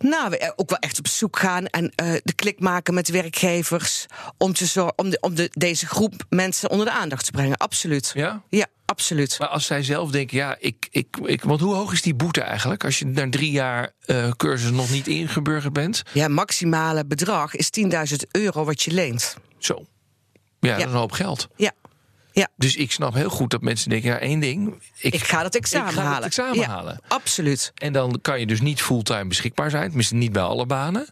Nou, 0.02 0.30
we 0.30 0.52
ook 0.56 0.70
wel 0.70 0.78
echt 0.78 0.98
op 0.98 1.06
zoek 1.06 1.38
gaan 1.38 1.66
en 1.66 1.84
uh, 1.84 2.12
de 2.22 2.32
klik 2.32 2.60
maken 2.60 2.94
met 2.94 3.08
werkgevers. 3.08 4.06
Om, 4.38 4.52
te 4.52 4.66
zorgen, 4.66 4.98
om, 4.98 5.10
de, 5.10 5.18
om 5.20 5.34
de, 5.34 5.48
deze 5.52 5.86
groep 5.86 6.14
mensen 6.28 6.70
onder 6.70 6.86
de 6.86 6.92
aandacht 6.92 7.24
te 7.24 7.30
brengen. 7.30 7.56
Absoluut. 7.56 8.12
Ja? 8.14 8.42
Ja, 8.48 8.66
absoluut. 8.84 9.38
Maar 9.38 9.48
als 9.48 9.66
zij 9.66 9.82
zelf 9.82 10.10
denken, 10.10 10.36
ja, 10.36 10.56
ik, 10.58 10.88
ik, 10.90 11.16
ik. 11.24 11.42
Want 11.42 11.60
hoe 11.60 11.74
hoog 11.74 11.92
is 11.92 12.02
die 12.02 12.14
boete 12.14 12.40
eigenlijk? 12.40 12.84
Als 12.84 12.98
je 12.98 13.06
na 13.06 13.30
drie 13.30 13.50
jaar 13.50 13.92
uh, 14.06 14.30
cursus 14.36 14.70
nog 14.70 14.90
niet 14.90 15.06
ingeburgerd 15.06 15.72
bent? 15.72 16.02
Ja, 16.12 16.28
maximale 16.28 17.06
bedrag 17.06 17.54
is 17.54 17.70
10.000 17.80 18.16
euro 18.30 18.64
wat 18.64 18.82
je 18.82 18.92
leent. 18.92 19.36
Zo. 19.58 19.84
Ja, 20.60 20.70
dat 20.70 20.78
is 20.78 20.84
een 20.84 20.98
hoop 20.98 21.12
geld. 21.12 21.48
Ja. 21.56 21.72
Ja. 22.32 22.48
Dus 22.56 22.76
ik 22.76 22.92
snap 22.92 23.14
heel 23.14 23.30
goed 23.30 23.50
dat 23.50 23.60
mensen 23.60 23.90
denken: 23.90 24.10
ja, 24.10 24.18
één 24.18 24.40
ding. 24.40 24.82
Ik, 24.96 25.14
ik 25.14 25.24
ga 25.24 25.42
dat 25.42 25.54
examen 25.54 25.88
ik 25.88 25.94
ga 25.94 26.02
halen. 26.02 26.16
Het 26.16 26.24
examen 26.24 26.58
ja, 26.58 26.68
halen. 26.68 27.00
Absoluut. 27.08 27.72
En 27.74 27.92
dan 27.92 28.18
kan 28.22 28.40
je 28.40 28.46
dus 28.46 28.60
niet 28.60 28.82
fulltime 28.82 29.26
beschikbaar 29.26 29.70
zijn, 29.70 29.86
tenminste 29.86 30.14
niet 30.14 30.32
bij 30.32 30.42
alle 30.42 30.66
banen. 30.66 31.08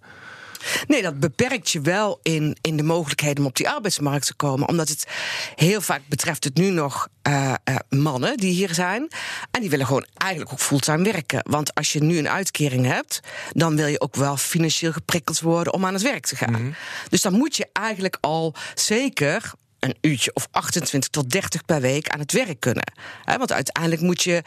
Nee, 0.86 1.02
dat 1.02 1.20
beperkt 1.20 1.70
je 1.70 1.80
wel 1.80 2.20
in, 2.22 2.56
in 2.60 2.76
de 2.76 2.82
mogelijkheden 2.82 3.38
om 3.38 3.46
op 3.46 3.56
die 3.56 3.68
arbeidsmarkt 3.68 4.26
te 4.26 4.34
komen. 4.34 4.68
Omdat 4.68 4.88
het 4.88 5.06
heel 5.54 5.80
vaak 5.80 6.02
betreft 6.08 6.44
het 6.44 6.56
nu 6.56 6.70
nog 6.70 7.08
uh, 7.28 7.54
uh, 7.64 7.76
mannen 7.88 8.36
die 8.36 8.52
hier 8.52 8.74
zijn. 8.74 9.08
En 9.50 9.60
die 9.60 9.70
willen 9.70 9.86
gewoon 9.86 10.06
eigenlijk 10.16 10.52
ook 10.52 10.60
fulltime 10.60 11.02
werken. 11.02 11.40
Want 11.42 11.74
als 11.74 11.92
je 11.92 12.02
nu 12.02 12.18
een 12.18 12.28
uitkering 12.28 12.86
hebt, 12.86 13.20
dan 13.52 13.76
wil 13.76 13.86
je 13.86 14.00
ook 14.00 14.16
wel 14.16 14.36
financieel 14.36 14.92
geprikkeld 14.92 15.40
worden 15.40 15.72
om 15.72 15.86
aan 15.86 15.92
het 15.92 16.02
werk 16.02 16.26
te 16.26 16.36
gaan. 16.36 16.50
Mm 16.52 16.56
-hmm. 16.56 16.74
Dus 17.08 17.20
dan 17.22 17.32
moet 17.32 17.56
je 17.56 17.68
eigenlijk 17.72 18.18
al 18.20 18.54
zeker 18.74 19.52
een 19.80 19.96
uurtje 20.00 20.34
of 20.34 20.48
28 20.50 21.08
tot 21.08 21.30
30 21.30 21.64
per 21.64 21.80
week 21.80 22.08
aan 22.08 22.20
het 22.20 22.32
werk 22.32 22.60
kunnen. 22.60 22.92
He, 23.22 23.38
want 23.38 23.52
uiteindelijk 23.52 24.02
moet 24.02 24.22
je. 24.22 24.42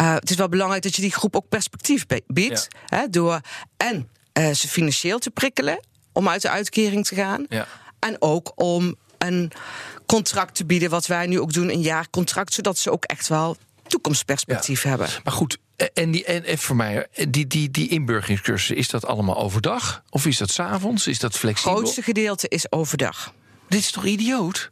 Uh, 0.00 0.14
het 0.14 0.30
is 0.30 0.36
wel 0.36 0.48
belangrijk 0.48 0.82
dat 0.82 0.96
je 0.96 1.02
die 1.02 1.12
groep 1.12 1.36
ook 1.36 1.48
perspectief 1.48 2.06
biedt. 2.26 2.68
Ja. 2.86 2.98
He, 2.98 3.08
door 3.10 3.40
en 3.76 4.08
uh, 4.38 4.50
ze 4.50 4.68
financieel 4.68 5.18
te 5.18 5.30
prikkelen 5.30 5.80
om 6.12 6.28
uit 6.28 6.42
de 6.42 6.50
uitkering 6.50 7.06
te 7.06 7.14
gaan. 7.14 7.46
Ja. 7.48 7.66
En 7.98 8.16
ook 8.18 8.52
om 8.54 8.96
een 9.18 9.52
contract 10.06 10.54
te 10.54 10.64
bieden, 10.64 10.90
wat 10.90 11.06
wij 11.06 11.26
nu 11.26 11.40
ook 11.40 11.52
doen, 11.52 11.70
een 11.70 11.80
jaarcontract, 11.80 12.52
zodat 12.52 12.78
ze 12.78 12.90
ook 12.90 13.04
echt 13.04 13.28
wel 13.28 13.56
toekomstperspectief 13.86 14.82
ja. 14.82 14.88
hebben. 14.88 15.08
Maar 15.24 15.32
goed, 15.32 15.58
en, 15.94 16.10
die, 16.10 16.24
en, 16.24 16.44
en 16.44 16.58
voor 16.58 16.76
mij, 16.76 17.06
die, 17.28 17.46
die, 17.46 17.70
die 17.70 17.88
inburgeringscursussen, 17.88 18.76
is 18.76 18.88
dat 18.88 19.06
allemaal 19.06 19.36
overdag? 19.36 20.02
Of 20.10 20.26
is 20.26 20.38
dat 20.38 20.50
s'avonds? 20.50 21.06
Is 21.06 21.18
dat 21.18 21.36
flexibel? 21.36 21.70
Het 21.70 21.80
grootste 21.80 22.02
gedeelte 22.02 22.48
is 22.48 22.72
overdag. 22.72 23.32
Dit 23.68 23.80
is 23.80 23.90
toch 23.90 24.04
idioot? 24.04 24.70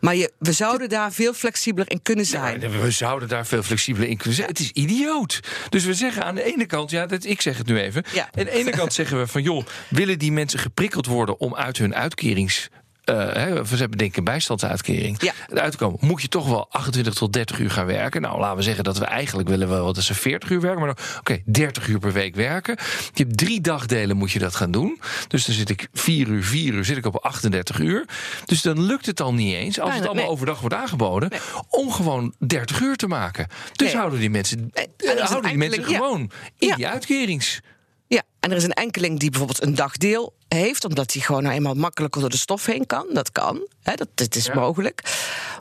Maar 0.00 0.14
je, 0.14 0.32
we 0.38 0.52
zouden 0.52 0.88
daar 0.88 1.12
veel 1.12 1.32
flexibeler 1.32 1.90
in 1.90 2.02
kunnen 2.02 2.26
zijn. 2.26 2.60
Nee, 2.60 2.68
we 2.68 2.90
zouden 2.90 3.28
daar 3.28 3.46
veel 3.46 3.62
flexibeler 3.62 4.08
in 4.08 4.16
kunnen 4.16 4.36
zijn. 4.36 4.48
Het 4.48 4.58
is 4.58 4.70
idioot. 4.70 5.40
Dus 5.68 5.84
we 5.84 5.94
zeggen 5.94 6.24
aan 6.24 6.34
de 6.34 6.42
ene 6.42 6.66
kant, 6.66 6.90
ja, 6.90 7.06
dat, 7.06 7.24
ik 7.24 7.40
zeg 7.40 7.58
het 7.58 7.66
nu 7.66 7.80
even. 7.80 8.04
Ja. 8.12 8.22
Aan 8.22 8.44
de 8.44 8.50
ene 8.50 8.70
kant 8.70 8.92
zeggen 8.92 9.18
we 9.18 9.26
van, 9.26 9.42
joh, 9.42 9.64
willen 9.88 10.18
die 10.18 10.32
mensen 10.32 10.58
geprikkeld 10.58 11.06
worden 11.06 11.40
om 11.40 11.54
uit 11.54 11.78
hun 11.78 11.94
uitkerings 11.94 12.68
uh, 13.10 13.32
hè, 13.32 13.64
we 13.64 13.76
hebben 13.76 13.98
denk 13.98 14.10
ik 14.10 14.16
een 14.16 14.24
bijstandsuitkering. 14.24 15.22
Ja. 15.22 15.32
Uitkomen 15.60 15.98
moet 16.00 16.22
je 16.22 16.28
toch 16.28 16.48
wel 16.48 16.66
28 16.70 17.14
tot 17.14 17.32
30 17.32 17.58
uur 17.58 17.70
gaan 17.70 17.86
werken. 17.86 18.20
Nou, 18.20 18.40
laten 18.40 18.56
we 18.56 18.62
zeggen 18.62 18.84
dat 18.84 18.98
we 18.98 19.04
eigenlijk 19.04 19.48
willen 19.48 19.68
wel 19.68 19.92
dat 19.92 20.04
ze 20.04 20.14
40 20.14 20.50
uur 20.50 20.60
werken. 20.60 20.80
Maar 20.80 20.90
oké, 20.90 21.02
okay, 21.18 21.42
30 21.46 21.88
uur 21.88 21.98
per 21.98 22.12
week 22.12 22.34
werken. 22.34 22.76
Je 23.12 23.22
hebt 23.24 23.36
drie 23.36 23.60
dagdelen 23.60 24.16
moet 24.16 24.32
je 24.32 24.38
dat 24.38 24.54
gaan 24.54 24.70
doen. 24.70 25.00
Dus 25.28 25.44
dan 25.44 25.54
zit 25.54 25.70
ik 25.70 25.88
4 25.92 26.28
uur, 26.28 26.44
4 26.44 26.74
uur, 26.74 26.84
zit 26.84 26.96
ik 26.96 27.06
op 27.06 27.16
38 27.16 27.78
uur. 27.78 28.04
Dus 28.44 28.62
dan 28.62 28.80
lukt 28.82 29.06
het 29.06 29.20
al 29.20 29.34
niet 29.34 29.54
eens, 29.54 29.80
als 29.80 29.88
nee, 29.88 29.98
het 29.98 30.06
allemaal 30.06 30.24
nee. 30.24 30.32
overdag 30.32 30.60
wordt 30.60 30.74
aangeboden, 30.74 31.28
Nee. 31.30 31.40
om 31.68 31.90
gewoon 31.92 32.34
30 32.38 32.80
uur 32.80 32.96
te 32.96 33.06
maken. 33.06 33.46
Dus 33.72 33.86
Nee. 33.86 33.96
houden 33.96 34.18
die 34.20 34.30
mensen, 34.30 34.70
is 34.96 35.20
houden 35.22 35.50
die 35.50 35.58
mensen 35.58 35.88
ja. 35.88 35.96
gewoon 35.96 36.30
in 36.58 36.68
Ja. 36.68 36.76
die 36.76 36.88
uitkerings. 36.88 37.60
Ja, 38.06 38.22
en 38.40 38.50
er 38.50 38.56
is 38.56 38.64
een 38.64 38.72
enkeling 38.72 39.18
die 39.18 39.30
bijvoorbeeld 39.30 39.62
een 39.62 39.74
dagdeel 39.74 40.34
heeft, 40.48 40.84
omdat 40.84 41.12
hij 41.12 41.22
gewoon 41.22 41.42
nou 41.42 41.54
eenmaal 41.54 41.74
makkelijker 41.74 42.20
door 42.20 42.30
de 42.30 42.36
stof 42.36 42.66
heen 42.66 42.86
kan. 42.86 43.06
Dat 43.12 43.32
kan, 43.32 43.68
hè, 43.82 43.94
dat, 43.94 44.08
dat 44.14 44.34
is 44.34 44.46
Ja. 44.46 44.54
mogelijk. 44.54 45.02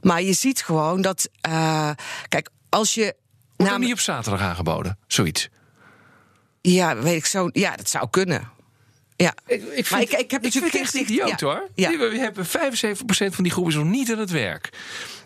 Maar 0.01 0.21
je 0.21 0.33
ziet 0.33 0.63
gewoon 0.63 1.01
dat, 1.01 1.29
eh, 1.41 1.89
kijk, 2.27 2.49
als 2.69 2.93
je. 2.93 3.01
Wordt 3.03 3.17
namelijk- 3.57 3.81
niet 3.83 3.93
op 3.93 3.99
zaterdag 3.99 4.41
aangeboden? 4.41 4.97
Zoiets. 5.07 5.49
Ja, 6.61 6.95
weet 6.97 7.15
ik 7.17 7.25
zo. 7.25 7.49
Ja, 7.51 7.75
dat 7.75 7.89
zou 7.89 8.07
kunnen. 8.09 8.51
Ja. 9.15 9.33
Ik, 9.45 9.61
ik, 9.63 9.89
Maar 9.89 9.99
vind, 9.99 10.11
ik- 10.13 10.19
ik 10.19 10.31
heb 10.31 10.41
natuurlijk 10.41 10.73
vind 10.73 10.85
het 10.85 10.95
echt 11.01 11.09
idioot 11.09 11.39
ja. 11.39 11.45
hoor. 11.47 11.69
Ja. 11.75 11.89
We 11.97 12.17
hebben 12.17 12.45
75% 12.45 13.35
van 13.35 13.43
die 13.43 13.51
groepen 13.53 13.71
is 13.73 13.77
nog 13.79 13.87
niet 13.89 14.11
aan 14.11 14.17
het 14.19 14.29
werk. 14.31 14.69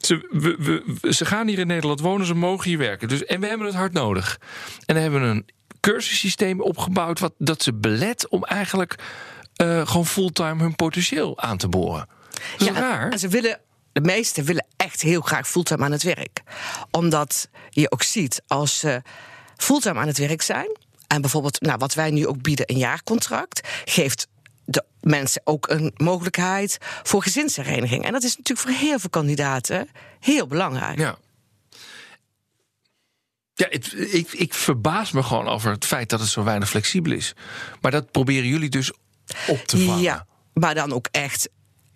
Ze, 0.02 0.28
we, 0.32 0.82
we- 1.02 1.14
ze 1.14 1.26
gaan 1.26 1.48
hier 1.48 1.60
in 1.60 1.68
Nederland 1.68 2.00
wonen, 2.00 2.26
ze 2.28 2.34
mogen 2.34 2.70
hier 2.70 2.78
werken. 2.78 3.08
Dus, 3.08 3.26
en 3.26 3.40
we 3.40 3.48
hebben 3.48 3.68
het 3.68 3.76
hard 3.76 3.94
nodig. 3.94 4.40
En 4.86 4.94
dan 4.94 5.04
hebben 5.04 5.22
we 5.22 5.28
een 5.28 5.46
cursussysteem 5.92 6.62
opgebouwd... 6.62 7.20
Wat, 7.20 7.34
dat 7.38 7.64
ze 7.64 7.74
belet 7.74 8.28
om 8.30 8.44
eigenlijk 8.44 8.96
eh, 9.56 9.88
gewoon 9.88 10.06
fulltime 10.06 10.64
hun 10.64 10.76
potentieel 10.76 11.40
aan 11.40 11.58
te 11.58 11.68
boren. 11.68 12.08
Dat 12.30 12.42
is 12.58 12.68
Ja, 12.68 12.74
raar. 12.74 13.12
En 13.12 13.20
ze 13.20 13.28
willen, 13.28 13.60
de 13.92 14.02
meesten 14.02 14.44
willen 14.44 14.66
echt 14.78 15.02
heel 15.02 15.22
graag 15.22 15.48
fulltime 15.48 15.84
aan 15.84 15.92
het 15.92 16.04
werk. 16.04 16.42
Omdat 16.92 17.50
je 17.70 17.92
ook 17.92 18.04
ziet, 18.04 18.42
als 18.48 18.80
ze 18.80 19.02
fulltime 19.58 20.00
aan 20.00 20.08
het 20.08 20.18
werk 20.18 20.42
zijn... 20.42 20.78
en 21.08 21.22
bijvoorbeeld, 21.22 21.62
nou, 21.62 21.78
wat 21.78 21.94
wij 21.94 22.12
nu 22.12 22.28
ook 22.28 22.42
bieden, 22.42 22.72
een 22.72 22.78
jaarcontract... 22.78 23.68
geeft 23.86 24.28
de 24.66 24.84
mensen 25.02 25.42
ook 25.44 25.70
een 25.70 25.94
mogelijkheid 25.98 26.78
voor 27.04 27.24
gezinshereniging. 27.24 28.06
En 28.06 28.12
dat 28.12 28.24
is 28.24 28.38
natuurlijk 28.38 28.68
voor 28.68 28.88
heel 28.88 29.00
veel 29.00 29.10
kandidaten 29.10 29.90
heel 30.20 30.48
belangrijk. 30.48 31.00
Ja. 31.00 31.18
Ja, 33.60 33.68
het- 33.70 33.94
ik, 34.14 34.32
ik 34.32 34.54
verbaas 34.54 35.12
me 35.12 35.24
gewoon 35.24 35.48
over 35.48 35.72
het 35.72 35.86
feit 35.86 36.10
dat 36.10 36.20
het 36.20 36.30
zo 36.30 36.44
weinig 36.44 36.70
flexibel 36.70 37.12
is. 37.12 37.34
Maar 37.82 37.92
dat 37.92 38.12
proberen 38.12 38.48
jullie 38.48 38.70
dus 38.70 38.92
op 39.48 39.64
te 39.66 39.78
vangen. 39.86 40.02
Ja, 40.02 40.26
maar 40.54 40.76
dan 40.76 40.94
ook 40.94 41.08
echt 41.12 41.50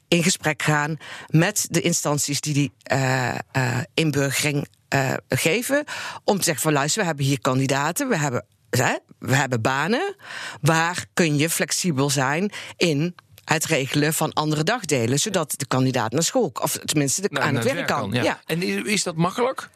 in 0.08 0.24
gesprek 0.24 0.62
gaan 0.64 0.98
met 1.28 1.68
de 1.70 1.82
instanties 1.82 2.42
die 2.42 2.54
die 2.54 2.72
eh, 2.84 3.30
eh, 3.52 3.78
inburgering 3.94 4.68
eh, 4.88 5.14
geven. 5.30 5.84
Om 6.24 6.38
te 6.38 6.44
zeggen 6.44 6.64
van 6.64 6.74
luister, 6.74 7.02
we 7.02 7.08
hebben 7.08 7.26
hier 7.26 7.42
kandidaten, 7.42 8.10
we 8.10 8.18
hebben, 8.18 8.46
hè, 8.70 8.96
we 9.20 9.36
hebben 9.36 9.62
banen. 9.62 10.16
Waar 10.62 11.06
kun 11.14 11.38
je 11.38 11.50
flexibel 11.50 12.10
zijn 12.10 12.52
in 12.78 13.16
het 13.46 13.66
regelen 13.66 14.14
van 14.14 14.34
andere 14.34 14.64
dagdelen, 14.64 15.20
zodat 15.20 15.54
de 15.58 15.66
kandidaat 15.66 16.12
naar 16.12 16.24
school, 16.24 16.52
of 16.62 16.78
tenminste 16.86 17.22
de, 17.22 17.28
Nou, 17.32 17.46
aan 17.46 17.56
het 17.56 17.64
werk 17.64 17.88
kan. 17.88 18.12
ja. 18.12 18.24
Ja. 18.24 18.42
En 18.46 18.62
is, 18.64 18.82
is 18.84 19.04
dat 19.04 19.16
makkelijk? 19.16 19.70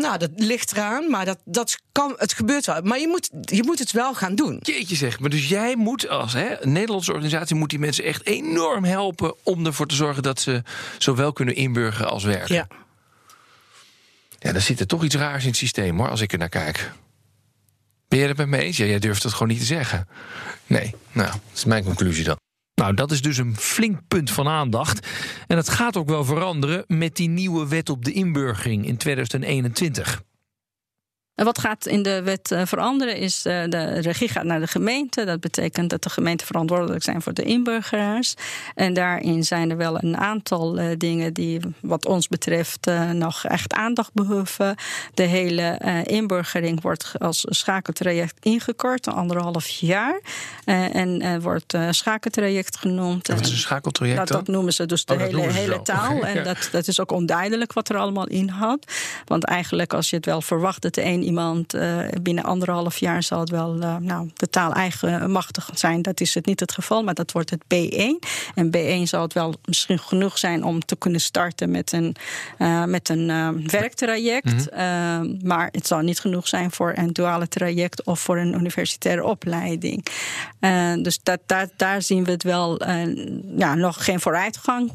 Nou, 0.00 0.18
dat 0.18 0.30
ligt 0.36 0.72
eraan, 0.72 1.10
maar 1.10 1.24
dat, 1.24 1.38
dat 1.44 1.78
kan, 1.92 2.14
het 2.16 2.32
gebeurt 2.32 2.66
wel. 2.66 2.82
Maar 2.82 2.98
je 2.98 3.08
moet, 3.08 3.30
je 3.40 3.62
moet 3.62 3.78
het 3.78 3.92
wel 3.92 4.14
gaan 4.14 4.34
doen. 4.34 4.58
Jeetje 4.62 4.96
zeg, 4.96 5.20
maar 5.20 5.30
dus 5.30 5.48
jij 5.48 5.76
moet 5.76 6.08
als 6.08 6.32
hè, 6.32 6.62
een 6.62 6.72
Nederlandse 6.72 7.12
organisatie... 7.12 7.56
moet 7.56 7.70
die 7.70 7.78
mensen 7.78 8.04
echt 8.04 8.26
enorm 8.26 8.84
helpen 8.84 9.34
om 9.42 9.66
ervoor 9.66 9.86
te 9.86 9.94
zorgen... 9.94 10.22
dat 10.22 10.40
ze 10.40 10.62
zowel 10.98 11.32
kunnen 11.32 11.54
inburgeren 11.54 12.10
als 12.10 12.24
werken. 12.24 12.54
Ja. 12.54 12.66
Ja, 14.38 14.52
dan 14.52 14.60
zit 14.60 14.80
er 14.80 14.86
toch 14.86 15.04
iets 15.04 15.14
raars 15.14 15.42
in 15.42 15.48
het 15.48 15.58
systeem, 15.58 15.98
hoor, 15.98 16.08
als 16.10 16.20
ik 16.20 16.32
er 16.32 16.38
naar 16.38 16.48
kijk. 16.48 16.92
Ben 18.08 18.18
jij 18.18 18.28
het 18.28 18.36
met 18.36 18.48
me 18.48 18.58
eens? 18.58 18.76
Ja, 18.76 18.84
jij 18.84 18.98
durft 18.98 19.22
het 19.22 19.32
gewoon 19.32 19.48
niet 19.48 19.58
te 19.58 19.64
zeggen. 19.64 20.08
Nee, 20.66 20.94
nou, 21.12 21.30
dat 21.30 21.40
is 21.54 21.64
mijn 21.64 21.84
conclusie 21.84 22.24
dan. 22.24 22.36
Nou, 22.82 22.94
dat 22.94 23.10
is 23.10 23.22
dus 23.22 23.36
een 23.36 23.56
flink 23.56 23.98
punt 24.08 24.30
van 24.30 24.48
aandacht. 24.48 25.08
En 25.46 25.56
dat 25.56 25.68
gaat 25.68 25.96
ook 25.96 26.08
wel 26.08 26.24
veranderen 26.24 26.84
met 26.86 27.16
die 27.16 27.28
nieuwe 27.28 27.68
wet 27.68 27.90
op 27.90 28.04
de 28.04 28.12
inburgering 28.12 28.86
in 28.86 28.96
2021. 28.96 30.22
En 31.34 31.44
wat 31.44 31.58
gaat 31.58 31.86
in 31.86 32.02
de 32.02 32.22
wet 32.22 32.50
eh, 32.50 32.62
veranderen 32.64 33.16
is 33.16 33.44
eh, 33.44 33.62
de 33.68 34.00
regie 34.00 34.28
gaat 34.28 34.44
naar 34.44 34.60
de 34.60 34.66
gemeente. 34.66 35.24
Dat 35.24 35.40
betekent 35.40 35.90
dat 35.90 36.02
de 36.02 36.10
gemeenten 36.10 36.46
verantwoordelijk 36.46 37.02
zijn 37.02 37.22
voor 37.22 37.34
de 37.34 37.42
inburgeraars. 37.42 38.34
En 38.74 38.94
daarin 38.94 39.44
zijn 39.44 39.70
er 39.70 39.76
wel 39.76 40.02
een 40.02 40.16
aantal 40.16 40.78
eh, 40.78 40.86
dingen 40.98 41.32
die 41.32 41.60
wat 41.80 42.06
ons 42.06 42.28
betreft 42.28 42.90
nog 43.12 43.44
echt 43.44 43.72
aandacht 43.72 44.12
behoeven. 44.12 44.74
De 45.14 45.22
hele 45.22 45.78
inburgering 46.06 46.82
wordt 46.82 47.12
als 47.18 47.44
schakeltraject 47.48 48.34
ingekort, 48.40 49.08
anderhalf 49.08 49.66
jaar. 49.66 50.20
En 50.64 51.40
wordt 51.40 51.76
schakeltraject 51.90 52.76
genoemd. 52.76 53.28
En 53.28 53.36
wat 53.36 53.44
is 53.44 53.50
een 53.50 53.56
schakeltraject 53.56 54.18
dat, 54.18 54.28
dat 54.28 54.46
noemen 54.46 54.72
ze 54.72 54.86
dus 54.86 55.04
de 55.04 55.12
Oh, 55.12 55.18
dat 55.18 55.28
hele, 55.28 55.52
hele 55.52 55.82
taal. 55.82 56.22
En 56.22 56.34
ja. 56.34 56.42
dat, 56.42 56.68
dat 56.72 56.86
is 56.86 57.00
ook 57.00 57.12
onduidelijk 57.12 57.72
wat 57.72 57.88
er 57.88 57.96
allemaal 57.96 58.26
in 58.26 58.48
had. 58.48 58.92
Want 59.24 59.44
eigenlijk, 59.44 59.92
als 59.92 60.10
je 60.10 60.16
het 60.16 60.26
wel 60.26 60.42
verwacht 60.42 60.82
dat 60.82 60.94
de 60.94 61.04
een 61.04 61.21
iemand 61.22 61.74
eh, 61.74 61.98
binnen 62.22 62.44
anderhalf 62.44 62.96
jaar 62.96 63.22
zal 63.22 63.40
het 63.40 63.50
wel 63.50 63.80
eh, 63.80 63.96
nou, 63.96 64.30
de 64.34 64.48
taal 64.48 64.72
eigenmachtig 64.72 65.70
zijn. 65.74 66.02
Dat 66.02 66.20
is 66.20 66.34
het 66.34 66.46
niet 66.46 66.60
het 66.60 66.72
geval, 66.72 67.02
maar 67.02 67.14
dat 67.14 67.32
wordt 67.32 67.50
het 67.50 67.62
B1. 67.64 68.28
En 68.54 68.70
B1 68.76 69.02
zal 69.02 69.22
het 69.22 69.32
wel 69.32 69.54
misschien 69.64 69.98
genoeg 69.98 70.38
zijn 70.38 70.64
om 70.64 70.84
te 70.84 70.96
kunnen 70.96 71.20
starten 71.20 71.70
met 71.70 71.92
een, 71.92 72.16
eh, 72.58 72.84
met 72.84 73.08
een 73.08 73.26
werktraject. 73.66 74.68
Eh, 74.68 75.20
maar 75.42 75.68
het 75.70 75.86
zal 75.86 76.00
niet 76.00 76.20
genoeg 76.20 76.48
zijn 76.48 76.70
voor 76.70 76.92
een 76.96 77.12
duale 77.12 77.48
traject 77.48 78.04
of 78.04 78.20
voor 78.20 78.38
een 78.38 78.54
universitaire 78.54 79.24
opleiding. 79.24 80.06
Dus 81.02 81.20
dat, 81.22 81.40
daar, 81.46 81.68
daar 81.76 82.02
zien 82.02 82.24
we 82.24 82.30
het 82.30 82.42
wel 82.42 82.80
ja, 83.56 83.74
nog 83.74 84.04
geen 84.04 84.20
vooruitgang, 84.20 84.92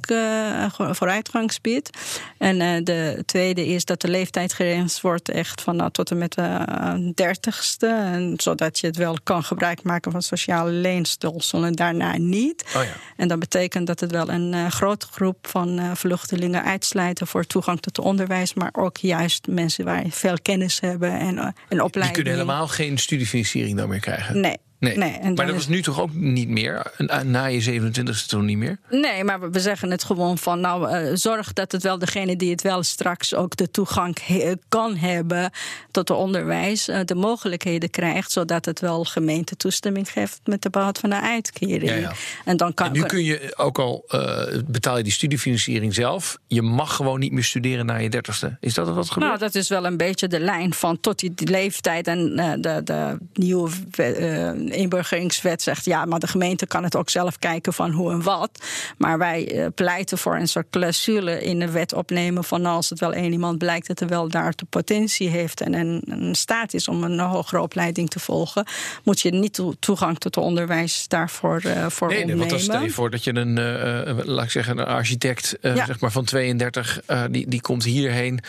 vooruitgangsgebied. 0.91 1.89
En 2.37 2.83
de 2.83 3.23
tweede 3.25 3.67
is 3.67 3.85
dat 3.85 4.01
de 4.01 4.07
leeftijdsgrens 4.07 5.01
wordt 5.01 5.29
echt 5.29 5.61
van 5.61 5.75
nou, 5.75 5.91
tot 5.91 6.11
en 6.11 6.16
met 6.17 6.33
de 6.33 7.11
dertigste. 7.15 7.87
En 7.87 8.33
zodat 8.37 8.79
je 8.79 8.87
het 8.87 8.97
wel 8.97 9.17
kan 9.23 9.43
gebruik 9.43 9.83
maken 9.83 10.11
van 10.11 10.21
sociale 10.21 10.71
leenstelsel 10.71 11.65
en 11.65 11.73
daarna 11.73 12.17
niet. 12.17 12.63
Oh 12.75 12.83
ja. 12.83 12.93
En 13.15 13.27
dat 13.27 13.39
betekent 13.39 13.87
dat 13.87 13.99
het 13.99 14.11
wel 14.11 14.29
een 14.29 14.53
uh, 14.53 14.67
grote 14.67 15.07
groep 15.11 15.47
van 15.47 15.79
uh, 15.79 15.91
vluchtelingen 15.95 16.63
uitsluiten 16.63 17.27
voor 17.27 17.45
toegang 17.45 17.79
tot 17.79 17.99
onderwijs, 17.99 18.53
maar 18.53 18.71
ook 18.73 18.97
juist 18.97 19.47
mensen 19.47 19.85
waar 19.85 20.03
veel 20.09 20.37
kennis 20.41 20.79
hebben 20.79 21.19
en, 21.19 21.35
uh, 21.35 21.47
en 21.67 21.81
opleiding. 21.81 22.03
Die 22.03 22.11
kunnen 22.11 22.33
helemaal 22.33 22.67
geen 22.67 22.97
studiefinanciering 22.97 23.77
dan 23.77 23.89
meer 23.89 23.99
krijgen. 23.99 24.39
Nee. 24.39 24.57
Nee. 24.79 24.97
nee 24.97 25.33
maar 25.33 25.45
dat 25.45 25.55
was 25.55 25.67
nu 25.67 25.81
toch 25.81 25.99
ook 25.99 26.13
niet 26.13 26.49
meer? 26.49 26.91
Na 27.23 27.45
je 27.45 27.81
27e 27.81 28.25
toch 28.27 28.41
niet 28.41 28.57
meer? 28.57 28.79
Nee, 28.89 29.23
maar 29.23 29.51
we 29.51 29.59
zeggen 29.59 29.91
het 29.91 30.03
gewoon 30.03 30.37
van... 30.37 30.59
nou, 30.59 30.91
uh, 30.91 31.11
zorg 31.13 31.53
dat 31.53 31.71
het 31.71 31.83
wel 31.83 31.99
degene 31.99 32.35
die 32.35 32.51
het 32.51 32.61
wel 32.61 32.83
straks 32.83 33.35
ook 33.35 33.55
de 33.55 33.71
toegang 33.71 34.17
kan 34.69 34.95
hebben... 34.95 35.51
tot 35.91 36.07
het 36.07 36.17
onderwijs, 36.17 36.89
uh, 36.89 36.99
de 37.05 37.15
mogelijkheden 37.15 37.89
krijgt... 37.89 38.31
zodat 38.31 38.65
het 38.65 38.79
wel 38.79 39.03
gemeente 39.03 39.55
toestemming 39.55 40.11
geeft 40.11 40.39
met 40.43 40.61
de 40.61 40.69
behoud 40.69 40.99
van 40.99 41.09
de 41.09 41.21
uitkering. 41.21 41.89
Ja, 41.89 41.95
ja. 41.95 42.13
En, 42.45 42.57
dan 42.57 42.73
kan, 42.73 42.87
en 42.87 42.93
nu 42.93 43.03
kun 43.03 43.23
je 43.23 43.53
ook 43.55 43.79
al 43.79 44.05
uh, 44.09 44.43
betaal 44.65 44.97
je 44.97 45.03
die 45.03 45.11
studiefinanciering 45.11 45.93
zelf... 45.93 46.37
je 46.47 46.61
mag 46.61 46.95
gewoon 46.95 47.19
niet 47.19 47.31
meer 47.31 47.43
studeren 47.43 47.85
na 47.85 47.95
je 47.95 48.09
dertigste. 48.09 48.57
Is 48.59 48.73
dat 48.73 48.89
wat 48.89 49.09
gebeurt? 49.09 49.31
Nou, 49.31 49.39
dat 49.39 49.55
is 49.55 49.69
wel 49.69 49.85
een 49.85 49.97
beetje 49.97 50.27
de 50.27 50.39
lijn 50.39 50.73
van 50.73 50.99
tot 50.99 51.19
die, 51.19 51.33
die 51.33 51.47
leeftijd... 51.47 52.07
en 52.07 52.35
de, 52.61 52.81
de 52.83 53.17
nieuwe 53.33 53.69
inburgeringswet 54.71 55.61
zegt 55.61 55.85
ja, 55.85 56.05
maar 56.05 56.19
de 56.19 56.27
gemeente 56.27 56.67
kan 56.67 56.83
het 56.83 56.95
ook 56.95 57.09
zelf 57.09 57.39
kijken 57.39 57.73
van 57.73 57.91
hoe 57.91 58.11
en 58.11 58.21
wat. 58.21 58.65
Maar 58.97 59.17
wij 59.17 59.53
uh, 59.53 59.65
pleiten 59.75 60.17
voor 60.17 60.35
een 60.35 60.47
soort 60.47 60.69
clausule 60.69 61.43
in 61.43 61.59
de 61.59 61.71
wet 61.71 61.93
opnemen 61.93 62.43
van 62.43 62.65
als 62.65 62.89
het 62.89 62.99
wel 62.99 63.13
één 63.13 63.31
iemand 63.31 63.57
blijkt 63.57 63.87
dat 63.87 63.99
er 63.99 64.07
wel 64.07 64.27
daar 64.27 64.53
de 64.55 64.65
potentie 64.69 65.29
heeft 65.29 65.61
en 65.61 65.73
een, 65.73 66.01
een 66.05 66.35
staat 66.35 66.73
is 66.73 66.87
om 66.87 67.03
een 67.03 67.19
hogere 67.19 67.61
opleiding 67.61 68.09
te 68.09 68.19
volgen, 68.19 68.65
moet 69.03 69.21
je 69.21 69.31
niet 69.31 69.53
to 69.53 69.73
toegang 69.79 70.17
tot 70.17 70.37
onderwijs 70.37 71.07
daarvoor 71.07 71.61
uh, 71.65 71.85
voor 71.89 72.07
nee. 72.07 72.25
Nee, 72.25 72.35
want 72.35 72.49
dan 72.49 72.59
stel 72.59 72.83
je 72.83 72.89
voor 72.89 73.09
dat 73.09 73.23
je 73.23 73.35
een, 73.35 73.57
uh, 73.57 74.25
laat 74.25 74.45
ik 74.45 74.51
zeggen, 74.51 74.77
een 74.77 74.85
architect 74.85 75.57
ja. 75.61 75.85
zeg 75.85 75.99
maar 75.99 76.11
van 76.11 76.25
32, 76.25 77.01
die, 77.29 77.47
die 77.47 77.61
komt 77.61 77.83
hierheen, 77.83 78.39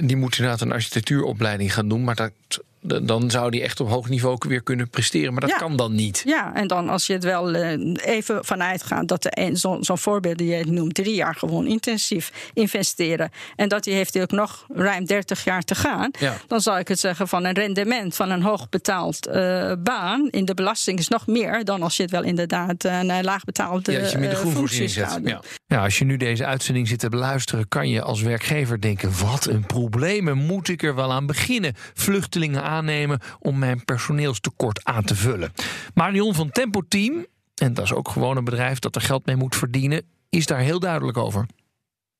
die 0.00 0.16
moet 0.16 0.36
inderdaad 0.36 0.60
een 0.60 0.72
architectuuropleiding 0.72 1.74
gaan 1.74 1.88
doen, 1.88 2.04
maar 2.04 2.14
dat 2.14 2.32
dan 2.80 3.30
zou 3.30 3.50
die 3.50 3.62
echt 3.62 3.80
op 3.80 3.88
hoog 3.88 4.08
niveau 4.08 4.36
weer 4.38 4.62
kunnen 4.62 4.90
presteren. 4.90 5.32
Maar 5.32 5.40
dat 5.40 5.50
ja. 5.50 5.56
kan 5.56 5.76
dan 5.76 5.94
niet. 5.94 6.22
Ja, 6.24 6.54
en 6.54 6.66
dan 6.66 6.88
als 6.88 7.06
je 7.06 7.12
het 7.12 7.24
wel 7.24 7.54
uh, 7.54 7.96
even 8.04 8.44
vanuit 8.44 8.82
gaat 8.82 9.08
dat 9.08 9.28
zo'n 9.52 9.84
zo 9.84 9.96
voorbeeld 9.96 10.38
die 10.38 10.56
je 10.56 10.64
noemt, 10.66 10.94
drie 10.94 11.14
jaar 11.14 11.34
gewoon 11.34 11.66
intensief 11.66 12.50
investeren. 12.54 13.30
En 13.56 13.68
dat 13.68 13.84
die 13.84 13.94
heeft 13.94 14.18
ook 14.20 14.30
nog 14.30 14.64
ruim 14.68 15.04
30 15.04 15.44
jaar 15.44 15.62
te 15.62 15.74
gaan. 15.74 16.10
Ja. 16.18 16.36
Dan 16.46 16.60
zou 16.60 16.78
ik 16.78 16.88
het 16.88 17.00
zeggen 17.00 17.28
van 17.28 17.44
een 17.44 17.54
rendement 17.54 18.16
van 18.16 18.30
een 18.30 18.42
hoogbetaald 18.42 19.28
uh, 19.28 19.72
baan 19.78 20.28
in 20.30 20.44
de 20.44 20.54
belasting 20.54 20.98
is 20.98 21.08
nog 21.08 21.26
meer 21.26 21.64
dan 21.64 21.82
als 21.82 21.96
je 21.96 22.02
het 22.02 22.12
wel 22.12 22.22
inderdaad 22.22 22.84
een 22.84 23.24
laagbetaalde 23.24 23.92
ja, 23.92 24.18
uh, 24.18 24.36
functie 24.36 24.88
zet. 24.88 25.18
Ja. 25.24 25.40
ja, 25.66 25.82
als 25.82 25.98
je 25.98 26.04
nu 26.04 26.16
deze 26.16 26.46
uitzending 26.46 26.88
zit 26.88 26.98
te 26.98 27.08
beluisteren, 27.08 27.68
kan 27.68 27.88
je 27.88 28.02
als 28.02 28.22
werkgever 28.22 28.80
denken: 28.80 29.12
wat 29.20 29.46
een 29.46 29.66
probleem, 29.66 30.32
moet 30.32 30.68
ik 30.68 30.82
er 30.82 30.94
wel 30.94 31.12
aan 31.12 31.26
beginnen? 31.26 31.74
Vluchtelingen 31.94 32.62
aannemen 32.70 33.20
om 33.38 33.58
mijn 33.58 33.84
personeelstekort 33.84 34.84
aan 34.84 35.04
te 35.04 35.14
vullen. 35.14 35.52
Marion 35.94 36.34
van 36.34 36.50
Tempo 36.50 36.82
Team, 36.88 37.26
en 37.54 37.74
dat 37.74 37.84
is 37.84 37.92
ook 37.92 38.08
gewoon 38.08 38.36
een 38.36 38.44
bedrijf 38.44 38.78
dat 38.78 38.94
er 38.94 39.02
geld 39.02 39.26
mee 39.26 39.36
moet 39.36 39.56
verdienen, 39.56 40.02
is 40.28 40.46
daar 40.46 40.60
heel 40.60 40.80
duidelijk 40.80 41.18
over. 41.18 41.46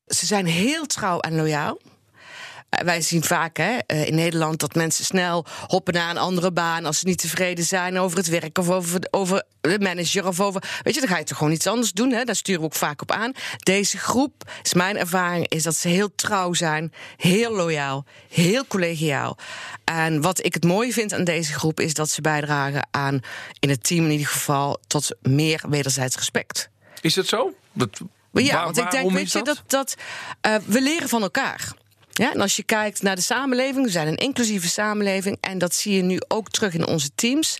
Ze 0.05 0.25
zijn 0.25 0.45
heel 0.45 0.85
trouw 0.85 1.19
en 1.19 1.35
loyaal. 1.35 1.77
Wij 2.71 3.01
zien 3.01 3.23
vaak 3.23 3.57
hè, 3.57 3.77
in 3.85 4.15
Nederland 4.15 4.59
dat 4.59 4.75
mensen 4.75 5.05
snel 5.05 5.45
hoppen 5.67 5.93
naar 5.93 6.09
een 6.09 6.17
andere 6.17 6.51
baan 6.51 6.85
als 6.85 6.99
ze 6.99 7.07
niet 7.07 7.17
tevreden 7.17 7.65
zijn 7.65 7.99
over 7.99 8.17
het 8.17 8.27
werk 8.27 8.57
of 8.57 8.69
over, 8.69 8.99
over 9.09 9.43
de 9.61 9.79
manager 9.79 10.27
of 10.27 10.39
over. 10.39 10.63
Weet 10.83 10.93
je, 10.93 10.99
dan 10.99 11.09
ga 11.09 11.17
je 11.17 11.23
toch 11.23 11.37
gewoon 11.37 11.53
iets 11.53 11.67
anders 11.67 11.91
doen. 11.91 12.11
Hè? 12.11 12.23
Daar 12.23 12.35
sturen 12.35 12.61
we 12.61 12.67
ook 12.67 12.75
vaak 12.75 13.01
op 13.01 13.11
aan. 13.11 13.31
Deze 13.57 13.97
groep, 13.97 14.51
is 14.63 14.73
mijn 14.73 14.97
ervaring, 14.97 15.47
is 15.47 15.63
dat 15.63 15.75
ze 15.75 15.87
heel 15.87 16.15
trouw 16.15 16.53
zijn, 16.53 16.93
heel 17.17 17.51
loyaal, 17.51 18.05
heel 18.29 18.65
collegiaal. 18.67 19.37
En 19.83 20.21
wat 20.21 20.45
ik 20.45 20.53
het 20.53 20.63
mooie 20.63 20.93
vind 20.93 21.13
aan 21.13 21.23
deze 21.23 21.53
groep 21.53 21.79
is 21.79 21.93
dat 21.93 22.09
ze 22.09 22.21
bijdragen 22.21 22.87
aan, 22.91 23.19
in 23.59 23.69
het 23.69 23.83
team 23.83 24.05
in 24.05 24.11
ieder 24.11 24.27
geval, 24.27 24.79
tot 24.87 25.15
meer 25.21 25.63
wederzijds 25.69 26.15
respect. 26.15 26.69
Is 27.01 27.13
dat 27.13 27.27
zo? 27.27 27.53
Dat, 27.73 28.01
ja, 28.31 28.53
waar, 28.53 28.63
want 28.63 28.77
ik 28.77 28.91
denk, 28.91 29.11
weet 29.11 29.31
je, 29.31 29.41
dat, 29.41 29.63
dat 29.67 29.95
uh, 30.47 30.55
we 30.65 30.81
leren 30.81 31.09
van 31.09 31.21
elkaar. 31.21 31.79
Ja, 32.11 32.33
en 32.33 32.41
als 32.41 32.55
je 32.55 32.63
kijkt 32.63 33.01
naar 33.01 33.15
de 33.15 33.21
samenleving, 33.21 33.85
we 33.85 33.91
zijn 33.91 34.07
een 34.07 34.17
inclusieve 34.17 34.67
samenleving. 34.67 35.37
En 35.41 35.57
dat 35.57 35.75
zie 35.75 35.95
je 35.95 36.01
nu 36.01 36.21
ook 36.27 36.49
terug 36.49 36.73
in 36.73 36.87
onze 36.87 37.09
teams. 37.15 37.57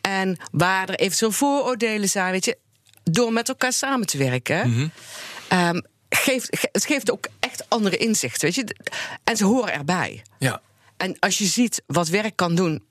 En 0.00 0.36
waar 0.50 0.88
er 0.88 0.94
eventueel 0.94 1.32
vooroordelen 1.32 2.08
zijn, 2.08 2.32
weet 2.32 2.44
je, 2.44 2.58
door 3.02 3.32
met 3.32 3.48
elkaar 3.48 3.72
samen 3.72 4.06
te 4.06 4.18
werken. 4.18 4.68
Mm 4.68 4.74
-hmm. 4.74 5.74
um, 5.76 5.82
geeft, 6.08 6.68
het 6.72 6.86
geeft 6.86 7.10
ook 7.10 7.26
echt 7.40 7.64
andere 7.68 7.96
inzichten, 7.96 8.40
weet 8.40 8.54
je. 8.54 8.76
En 9.24 9.36
ze 9.36 9.44
horen 9.44 9.72
erbij. 9.72 10.22
Ja. 10.38 10.60
En 10.96 11.18
als 11.18 11.38
je 11.38 11.44
ziet 11.44 11.82
wat 11.86 12.08
werk 12.08 12.36
kan 12.36 12.54
doen 12.54 12.84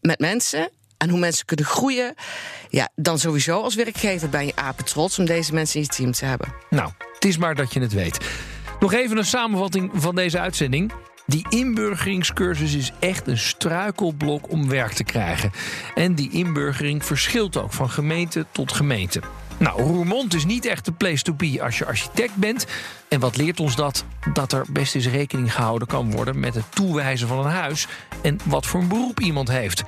met 0.00 0.18
mensen 0.18 0.70
en 0.96 1.08
hoe 1.08 1.18
mensen 1.18 1.46
kunnen 1.46 1.66
groeien, 1.66 2.14
ja, 2.68 2.88
dan 2.94 3.18
sowieso 3.18 3.60
als 3.60 3.74
werkgever 3.74 4.28
ben 4.28 4.46
je 4.46 4.56
apen 4.56 4.84
trots 4.84 5.18
om 5.18 5.24
deze 5.24 5.54
mensen 5.54 5.80
in 5.80 5.86
je 5.90 5.96
team 5.96 6.12
te 6.12 6.24
hebben. 6.24 6.54
Nou, 6.70 6.92
het 7.14 7.24
is 7.24 7.36
maar 7.36 7.54
dat 7.54 7.72
je 7.72 7.80
het 7.80 7.92
weet. 7.92 8.18
Nog 8.80 8.92
even 8.92 9.16
een 9.16 9.24
samenvatting 9.24 9.90
van 9.94 10.14
deze 10.14 10.38
uitzending. 10.38 10.92
Die 11.26 11.46
inburgeringscursus 11.48 12.74
is 12.74 12.92
echt 12.98 13.26
een 13.26 13.38
struikelblok 13.38 14.50
om 14.50 14.68
werk 14.68 14.92
te 14.92 15.04
krijgen. 15.04 15.50
En 15.94 16.14
die 16.14 16.30
inburgering 16.30 17.04
verschilt 17.04 17.56
ook 17.56 17.72
van 17.72 17.90
gemeente 17.90 18.46
tot 18.52 18.72
gemeente. 18.72 19.20
Nou, 19.58 19.82
Roermond 19.82 20.34
is 20.34 20.44
niet 20.44 20.64
echt 20.64 20.84
de 20.84 20.92
place 20.92 21.22
to 21.22 21.32
be 21.32 21.62
als 21.62 21.78
je 21.78 21.86
architect 21.86 22.34
bent. 22.34 22.66
En 23.08 23.20
wat 23.20 23.36
leert 23.36 23.60
ons 23.60 23.76
dat? 23.76 24.04
Dat 24.32 24.52
er 24.52 24.64
best 24.70 24.94
eens 24.94 25.08
rekening 25.08 25.54
gehouden 25.54 25.88
kan 25.88 26.10
worden 26.10 26.40
met 26.40 26.54
het 26.54 26.72
toewijzen 26.74 27.28
van 27.28 27.38
een 27.38 27.52
huis 27.52 27.86
en 28.22 28.38
wat 28.44 28.66
voor 28.66 28.80
een 28.80 28.88
beroep 28.88 29.20
iemand 29.20 29.48
heeft. 29.48 29.82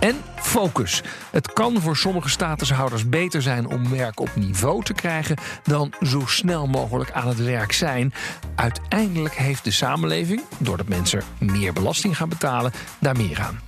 En 0.00 0.16
focus. 0.36 1.02
Het 1.30 1.52
kan 1.52 1.80
voor 1.80 1.96
sommige 1.96 2.28
statushouders 2.28 3.08
beter 3.08 3.42
zijn 3.42 3.66
om 3.66 3.90
werk 3.90 4.20
op 4.20 4.30
niveau 4.34 4.84
te 4.84 4.92
krijgen 4.92 5.36
dan 5.62 5.92
zo 6.02 6.22
snel 6.26 6.66
mogelijk 6.66 7.10
aan 7.10 7.28
het 7.28 7.44
werk 7.44 7.72
zijn. 7.72 8.12
Uiteindelijk 8.54 9.34
heeft 9.34 9.64
de 9.64 9.70
samenleving, 9.70 10.42
doordat 10.58 10.88
mensen 10.88 11.22
meer 11.38 11.72
belasting 11.72 12.16
gaan 12.16 12.28
betalen, 12.28 12.72
daar 12.98 13.16
meer 13.16 13.40
aan. 13.40 13.60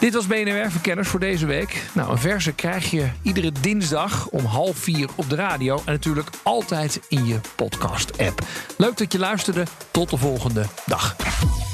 Dit 0.00 0.14
was 0.14 0.26
BNR 0.26 0.70
Verkenners 0.70 1.08
voor 1.08 1.20
deze 1.20 1.46
week. 1.46 1.82
Nou, 1.92 2.10
een 2.10 2.18
verse 2.18 2.52
krijg 2.52 2.90
je 2.90 3.08
iedere 3.22 3.52
dinsdag 3.60 4.28
om 4.28 4.44
half 4.44 4.76
vier 4.76 5.08
op 5.14 5.30
de 5.30 5.36
radio. 5.36 5.82
En 5.84 5.92
natuurlijk 5.92 6.30
altijd 6.42 7.00
in 7.08 7.26
je 7.26 7.40
podcast-app. 7.56 8.40
Leuk 8.76 8.96
dat 8.96 9.12
je 9.12 9.18
luisterde. 9.18 9.64
Tot 9.90 10.10
de 10.10 10.16
volgende 10.16 10.64
dag. 10.86 11.16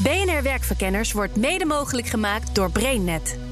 BNR 0.02 0.42
Werkverkenners 0.42 1.12
wordt 1.12 1.36
mede 1.36 1.64
mogelijk 1.64 2.06
gemaakt 2.06 2.54
door 2.54 2.70
BrainNet. 2.70 3.51